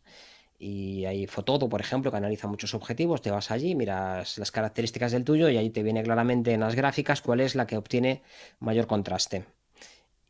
Y 0.57 1.03
hay 1.03 1.27
Fotodo, 1.27 1.67
por 1.67 1.81
ejemplo, 1.81 2.09
que 2.09 2.15
analiza 2.15 2.47
muchos 2.47 2.73
objetivos. 2.73 3.21
Te 3.21 3.31
vas 3.31 3.51
allí, 3.51 3.75
miras 3.75 4.37
las 4.37 4.51
características 4.51 5.11
del 5.11 5.25
tuyo 5.25 5.49
y 5.49 5.57
ahí 5.57 5.71
te 5.71 5.83
viene 5.83 6.03
claramente 6.03 6.53
en 6.53 6.61
las 6.61 6.75
gráficas 6.75 7.21
cuál 7.21 7.41
es 7.41 7.55
la 7.55 7.67
que 7.67 7.75
obtiene 7.75 8.21
mayor 8.59 8.87
contraste 8.87 9.43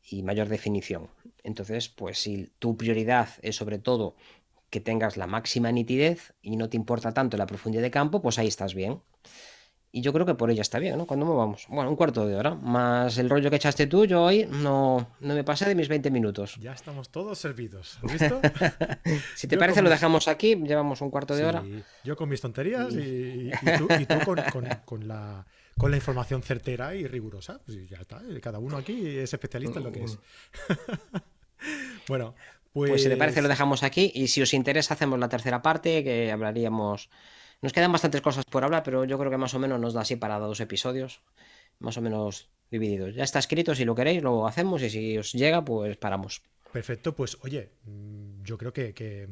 y 0.10 0.24
mayor 0.24 0.50
definición. 0.50 1.10
Entonces, 1.44 1.88
pues 1.90 2.18
si 2.18 2.50
tu 2.58 2.76
prioridad 2.76 3.30
es 3.44 3.56
sobre 3.56 3.78
todo 3.78 4.16
que 4.70 4.82
tengas 4.82 5.18
la 5.18 5.28
máxima 5.28 5.72
nitidez 5.72 6.34
y 6.42 6.58
no 6.58 6.70
te 6.70 6.78
importa 6.78 7.14
tanto 7.14 7.38
la 7.38 7.48
profundidad 7.48 7.84
de 7.84 7.92
campo, 7.92 8.22
pues 8.22 8.40
ahí 8.40 8.48
estás 8.48 8.74
bien. 8.74 9.02
Y 9.96 10.02
yo 10.02 10.12
creo 10.12 10.26
que 10.26 10.36
por 10.36 10.52
ella 10.52 10.62
está 10.62 10.78
bien, 10.78 10.98
¿no? 10.98 11.08
¿Cuándo 11.08 11.26
me 11.26 11.34
vamos? 11.34 11.68
Bueno, 11.70 11.90
un 11.90 11.96
cuarto 11.96 12.28
de 12.28 12.36
hora. 12.36 12.54
Más 12.54 13.18
el 13.18 13.30
rollo 13.30 13.50
que 13.50 13.56
echaste 13.56 13.88
tú, 13.88 14.04
yo 14.04 14.24
hoy 14.24 14.46
no, 14.46 15.08
no 15.22 15.34
me 15.34 15.46
pasé 15.46 15.70
de 15.70 15.74
mis 15.74 15.88
20 15.88 16.12
minutos. 16.12 16.58
Ya 16.60 16.74
estamos 16.74 17.08
todos 17.08 17.40
servidos. 17.40 17.98
¿Has 18.04 18.12
visto? 18.12 18.42
si 19.36 19.48
te 19.48 19.58
parece, 19.58 19.82
lo 19.82 19.90
dejamos 19.90 20.28
aquí. 20.28 20.58
Llevamos 20.58 21.00
un 21.00 21.10
cuarto 21.10 21.34
de 21.34 21.46
hora. 21.46 21.64
Yo 22.04 22.18
con 22.18 22.28
mis 22.28 22.42
tonterías 22.42 22.94
y, 22.94 23.52
tú, 23.78 23.88
con, 24.86 25.08
la, 25.08 25.46
con 25.78 25.92
la 25.92 25.96
información 25.96 26.44
certera 26.44 26.94
y 26.94 27.08
rigurosa. 27.08 27.62
Pues 27.66 27.88
ya 27.88 28.00
está. 28.02 28.22
Cada 28.42 28.60
uno 28.60 28.76
aquí 28.76 29.08
es 29.08 29.34
especialista 29.34 29.80
en 29.80 29.86
lo 29.86 29.94
que 29.94 30.04
es. 30.04 30.20
bueno, 32.10 32.36
pues... 32.76 33.04
si 33.04 33.10
te 33.10 33.18
parece, 33.18 33.42
lo 33.42 33.48
pues 33.48 33.58
dejamos 33.58 33.84
aquí. 33.84 34.12
Y 34.14 34.28
si 34.28 34.42
os 34.42 34.54
interesa, 34.54 34.94
hacemos 34.94 35.18
la 35.18 35.30
tercera 35.30 35.62
parte, 35.62 36.04
que 36.04 36.32
hablaríamos. 36.32 37.10
Nos 37.62 37.72
quedan 37.72 37.92
bastantes 37.92 38.22
cosas 38.22 38.46
por 38.46 38.64
hablar, 38.64 38.84
pero 38.84 39.06
yo 39.06 39.18
creo 39.18 39.32
que 39.32 39.38
más 39.38 39.54
o 39.54 39.60
menos 39.60 39.80
nos 39.80 39.94
da 39.94 40.02
así 40.02 40.18
para 40.18 40.38
dos 40.40 40.60
episodios, 40.60 41.22
más 41.80 41.98
o 41.98 42.02
menos 42.02 42.50
divididos. 42.70 43.16
Ya 43.16 43.24
está 43.24 43.40
escrito, 43.40 43.74
si 43.74 43.86
lo 43.86 43.96
queréis, 43.96 44.22
lo 44.22 44.46
hacemos 44.46 44.82
y 44.82 44.90
si 44.90 45.18
os 45.18 45.32
llega, 45.32 45.64
pues 45.64 45.96
paramos. 45.98 46.42
Perfecto, 46.72 47.16
pues 47.16 47.38
oye, 47.42 47.70
mm, 47.86 48.44
yo 48.44 48.58
creo 48.58 48.74
que, 48.74 48.94
que, 48.94 49.30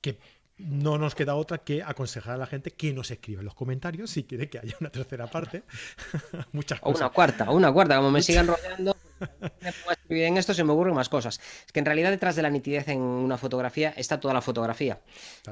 que 0.00 0.18
no 0.56 0.96
nos 0.96 1.14
queda 1.14 1.34
otra 1.34 1.58
que 1.58 1.82
aconsejar 1.82 2.34
a 2.34 2.38
la 2.38 2.46
gente 2.46 2.70
que 2.70 2.92
nos 2.94 3.10
escriba 3.10 3.40
en 3.40 3.44
los 3.44 3.54
comentarios 3.54 4.10
si 4.10 4.24
quiere 4.24 4.48
que 4.48 4.58
haya 4.58 4.74
una 4.80 4.90
tercera 4.90 5.26
parte. 5.26 5.64
Muchas 6.52 6.80
cosas. 6.80 7.02
O 7.02 7.04
una 7.04 7.12
cuarta, 7.12 7.50
o 7.50 7.54
una 7.54 7.70
cuarta, 7.70 7.96
como 7.96 8.10
me 8.10 8.22
sigan 8.22 8.46
rodeando. 8.48 8.96
En 10.08 10.36
esto 10.36 10.54
se 10.54 10.64
me 10.64 10.72
ocurren 10.72 10.94
más 10.94 11.08
cosas. 11.08 11.40
Es 11.66 11.72
que 11.72 11.80
en 11.80 11.86
realidad 11.86 12.10
detrás 12.10 12.36
de 12.36 12.42
la 12.42 12.50
nitidez 12.50 12.88
en 12.88 13.00
una 13.00 13.38
fotografía 13.38 13.92
está 13.96 14.20
toda 14.20 14.34
la 14.34 14.40
fotografía. 14.40 15.00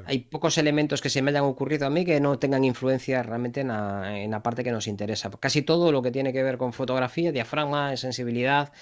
Hay 0.07 0.21
pocos 0.21 0.59
elementos 0.59 1.01
que 1.01 1.11
se 1.11 1.23
me 1.23 1.31
hayan 1.31 1.45
ocurrido 1.45 1.87
a 1.87 1.91
mí 1.91 2.05
que 2.05 2.21
no 2.21 2.39
tengan 2.39 2.65
influencia 2.65 3.23
realmente 3.23 3.61
en 3.61 3.69
la, 3.69 4.19
en 4.19 4.31
la 4.31 4.43
parte 4.43 4.65
que 4.65 4.73
nos 4.73 4.87
interesa. 4.87 5.31
Casi 5.41 5.63
todo 5.63 5.93
lo 5.93 6.03
que 6.03 6.11
tiene 6.11 6.33
que 6.33 6.43
ver 6.43 6.59
con 6.59 6.73
fotografía, 6.73 7.33
diafragma, 7.33 7.97
sensibilidad, 7.97 8.73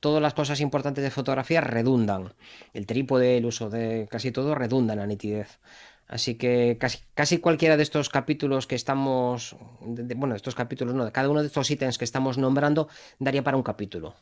todas 0.00 0.22
las 0.22 0.34
cosas 0.34 0.60
importantes 0.60 1.04
de 1.04 1.10
fotografía 1.10 1.60
redundan. 1.60 2.34
El 2.72 2.86
trípode, 2.86 3.36
el 3.36 3.46
uso 3.46 3.70
de 3.70 4.08
casi 4.10 4.32
todo 4.32 4.54
redunda 4.54 4.94
en 4.94 5.00
la 5.00 5.06
nitidez. 5.06 5.60
Así 6.10 6.34
que 6.34 6.76
casi, 6.80 6.98
casi 7.14 7.38
cualquiera 7.38 7.76
de 7.76 7.84
estos 7.84 8.08
capítulos 8.08 8.66
que 8.66 8.74
estamos, 8.74 9.56
bueno, 9.80 10.34
estos 10.34 10.56
capítulos 10.56 10.92
no, 10.92 11.04
de 11.04 11.12
cada 11.12 11.30
uno 11.30 11.40
de 11.40 11.46
estos 11.46 11.70
ítems 11.70 11.98
que 11.98 12.04
estamos 12.04 12.36
nombrando 12.36 12.88
daría 13.20 13.44
para 13.44 13.56
un 13.56 13.62
capítulo. 13.62 14.16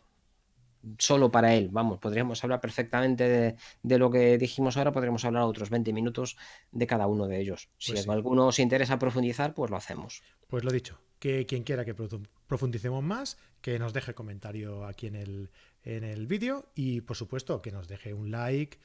Solo 0.98 1.30
para 1.30 1.54
él, 1.54 1.70
vamos, 1.72 1.98
podríamos 1.98 2.44
hablar 2.44 2.60
perfectamente 2.60 3.56
de, 3.82 3.98
lo 3.98 4.10
que 4.10 4.36
dijimos 4.36 4.76
ahora, 4.76 4.92
podríamos 4.92 5.24
hablar 5.24 5.44
otros 5.44 5.70
20 5.70 5.94
minutos 5.94 6.36
de 6.72 6.86
cada 6.86 7.06
uno 7.06 7.26
de 7.26 7.40
ellos. 7.40 7.70
Si 7.78 7.92
pues 7.92 8.06
alguno 8.06 8.48
os 8.48 8.58
interesa 8.58 8.98
profundizar, 8.98 9.54
pues 9.54 9.70
lo 9.70 9.78
hacemos. 9.78 10.22
Pues 10.46 10.64
lo 10.64 10.70
dicho, 10.70 10.98
que 11.18 11.46
quien 11.46 11.62
quiera 11.62 11.86
que 11.86 11.94
profundicemos 11.94 13.02
más, 13.02 13.38
que 13.62 13.78
nos 13.78 13.94
deje 13.94 14.12
comentario 14.12 14.84
aquí 14.84 15.06
en 15.06 15.14
el, 15.14 15.50
en 15.84 16.04
el 16.04 16.26
vídeo 16.26 16.66
y 16.74 17.00
por 17.00 17.16
supuesto 17.16 17.62
que 17.62 17.72
nos 17.72 17.88
deje 17.88 18.12
un 18.12 18.30
like 18.30 18.76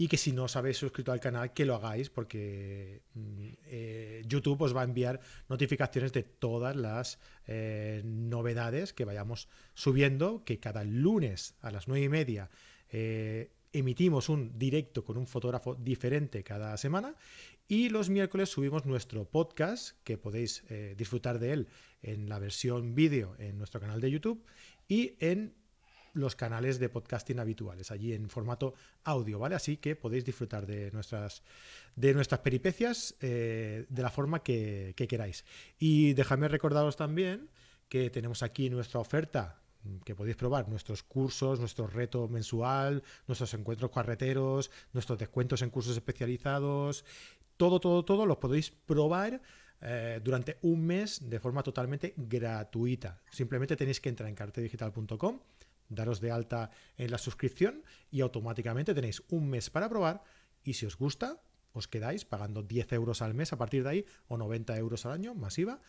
y 0.00 0.08
que 0.08 0.16
si 0.16 0.32
no 0.32 0.44
os 0.44 0.56
habéis 0.56 0.78
suscrito 0.78 1.12
al 1.12 1.20
canal 1.20 1.52
que 1.52 1.66
lo 1.66 1.74
hagáis 1.74 2.08
porque 2.08 3.02
mm, 3.12 3.48
eh, 3.66 4.22
YouTube 4.26 4.62
os 4.62 4.74
va 4.74 4.80
a 4.80 4.84
enviar 4.84 5.20
notificaciones 5.46 6.10
de 6.14 6.22
todas 6.22 6.74
las 6.74 7.18
eh, 7.46 8.00
novedades 8.02 8.94
que 8.94 9.04
vayamos 9.04 9.46
subiendo 9.74 10.42
que 10.46 10.58
cada 10.58 10.84
lunes 10.84 11.54
a 11.60 11.70
las 11.70 11.86
nueve 11.86 12.06
y 12.06 12.08
media 12.08 12.48
eh, 12.88 13.50
emitimos 13.74 14.30
un 14.30 14.58
directo 14.58 15.04
con 15.04 15.18
un 15.18 15.26
fotógrafo 15.26 15.74
diferente 15.74 16.42
cada 16.44 16.74
semana 16.78 17.14
y 17.68 17.90
los 17.90 18.08
miércoles 18.08 18.48
subimos 18.48 18.86
nuestro 18.86 19.26
podcast 19.26 19.98
que 20.02 20.16
podéis 20.16 20.64
disfrutar 20.96 21.38
de 21.38 21.52
él 21.52 21.68
en 22.02 22.26
la 22.30 22.38
versión 22.38 22.94
vídeo 22.94 23.36
en 23.38 23.58
nuestro 23.58 23.80
canal 23.80 24.00
de 24.00 24.10
YouTube 24.10 24.42
y 24.88 25.14
en 25.20 25.52
los 26.12 26.36
canales 26.36 26.78
de 26.78 26.88
podcasting 26.88 27.38
habituales, 27.38 27.90
allí 27.90 28.12
en 28.12 28.28
formato 28.28 28.74
audio, 29.04 29.38
¿vale? 29.38 29.54
Así 29.54 29.76
que 29.76 29.96
podéis 29.96 30.24
disfrutar 30.24 30.66
de 30.66 30.90
nuestras, 30.90 31.42
de 31.96 32.14
nuestras 32.14 32.40
peripecias 32.40 33.14
eh, 33.20 33.86
de 33.88 34.02
la 34.02 34.10
forma 34.10 34.42
que, 34.42 34.94
queráis. 34.96 35.44
Y 35.78 36.14
déjame 36.14 36.48
recordaros 36.48 36.96
también 36.96 37.48
que 37.88 38.10
tenemos 38.10 38.42
aquí 38.42 38.70
nuestra 38.70 39.00
oferta 39.00 39.60
que 40.04 40.14
podéis 40.14 40.36
probar 40.36 40.68
nuestros 40.68 41.02
cursos, 41.02 41.58
nuestro 41.58 41.86
reto 41.86 42.28
mensual, 42.28 43.02
nuestros 43.26 43.54
encuentros 43.54 43.90
carreteros, 43.90 44.70
nuestros 44.92 45.18
descuentos 45.18 45.62
en 45.62 45.70
cursos 45.70 45.96
especializados, 45.96 47.04
todo, 47.56 47.80
todo, 47.80 48.04
todo 48.04 48.26
lo 48.26 48.38
podéis 48.38 48.70
probar 48.70 49.40
eh, 49.82 50.20
durante 50.22 50.58
un 50.62 50.84
mes 50.84 51.30
de 51.30 51.40
forma 51.40 51.62
totalmente 51.62 52.12
gratuita. 52.16 53.22
Simplemente 53.30 53.76
tenéis 53.76 54.00
que 54.00 54.10
entrar 54.10 54.28
en 54.28 54.34
cartedigital.com 54.34 55.40
daros 55.90 56.20
de 56.20 56.30
alta 56.30 56.70
en 56.96 57.10
la 57.10 57.18
suscripción 57.18 57.84
y 58.10 58.22
automáticamente 58.22 58.94
tenéis 58.94 59.22
un 59.28 59.50
mes 59.50 59.68
para 59.68 59.88
probar 59.90 60.22
y 60.64 60.74
si 60.74 60.86
os 60.86 60.96
gusta, 60.96 61.42
os 61.72 61.88
quedáis 61.88 62.24
pagando 62.24 62.62
10 62.62 62.92
euros 62.94 63.22
al 63.22 63.34
mes 63.34 63.52
a 63.52 63.58
partir 63.58 63.82
de 63.82 63.90
ahí 63.90 64.06
o 64.28 64.36
90 64.36 64.76
euros 64.78 65.06
al 65.06 65.12
año 65.12 65.34
masiva. 65.34 65.80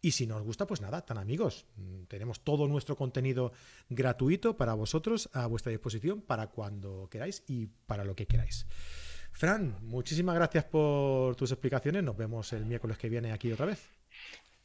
Y 0.00 0.12
si 0.12 0.26
no 0.26 0.36
os 0.36 0.42
gusta, 0.42 0.66
pues 0.66 0.82
nada, 0.82 1.00
tan 1.00 1.16
amigos. 1.16 1.66
Mm, 1.76 2.04
tenemos 2.04 2.44
todo 2.44 2.68
nuestro 2.68 2.94
contenido 2.94 3.52
gratuito 3.88 4.56
para 4.56 4.74
vosotros 4.74 5.30
a 5.32 5.46
vuestra 5.46 5.70
disposición 5.70 6.20
para 6.20 6.48
cuando 6.48 7.08
queráis 7.10 7.42
y 7.46 7.66
para 7.66 8.04
lo 8.04 8.14
que 8.14 8.26
queráis. 8.26 8.66
Fran, 9.32 9.78
muchísimas 9.80 10.34
gracias 10.34 10.64
por 10.64 11.36
tus 11.36 11.50
explicaciones. 11.52 12.04
Nos 12.04 12.16
vemos 12.16 12.52
el 12.52 12.66
miércoles 12.66 12.98
que 12.98 13.08
viene 13.08 13.32
aquí 13.32 13.50
otra 13.50 13.66
vez. 13.66 13.88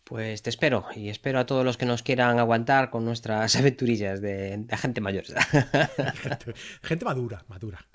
Pues 0.10 0.42
te 0.42 0.50
espero 0.50 0.86
y 0.96 1.10
espero 1.10 1.38
a 1.40 1.46
todos 1.46 1.64
los 1.64 1.78
que 1.78 1.86
nos 1.86 2.02
quieran 2.02 2.40
aguantar 2.40 2.90
con 2.90 3.06
nuestras 3.06 3.56
aventurillas 3.56 4.22
de, 4.22 4.58
de 4.58 4.78
gente 4.78 5.02
mayor. 5.02 5.24
gente, 5.26 6.54
gente 6.82 7.06
madura, 7.06 7.46
madura. 7.48 7.86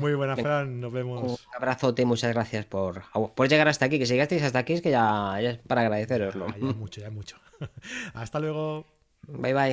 Muy 0.00 0.14
buena, 0.14 0.36
Fran. 0.36 0.80
Nos 0.80 0.92
vemos. 0.92 1.22
Un 1.22 1.36
abrazote 1.56 2.04
muchas 2.04 2.32
gracias 2.32 2.64
por, 2.64 3.02
por 3.34 3.48
llegar 3.48 3.68
hasta 3.68 3.84
aquí. 3.84 3.98
Que 3.98 4.06
si 4.06 4.14
llegasteis 4.14 4.42
hasta 4.42 4.60
aquí 4.60 4.72
es 4.72 4.82
que 4.82 4.90
ya, 4.90 5.38
ya 5.42 5.50
es 5.50 5.58
para 5.58 5.82
agradeceroslo. 5.82 6.46
Ya, 6.48 6.58
ya 6.58 6.72
mucho, 6.74 7.00
ya 7.00 7.10
mucho. 7.10 7.36
Hasta 8.14 8.40
luego. 8.40 8.86
Bye 9.28 9.52
bye. 9.52 9.68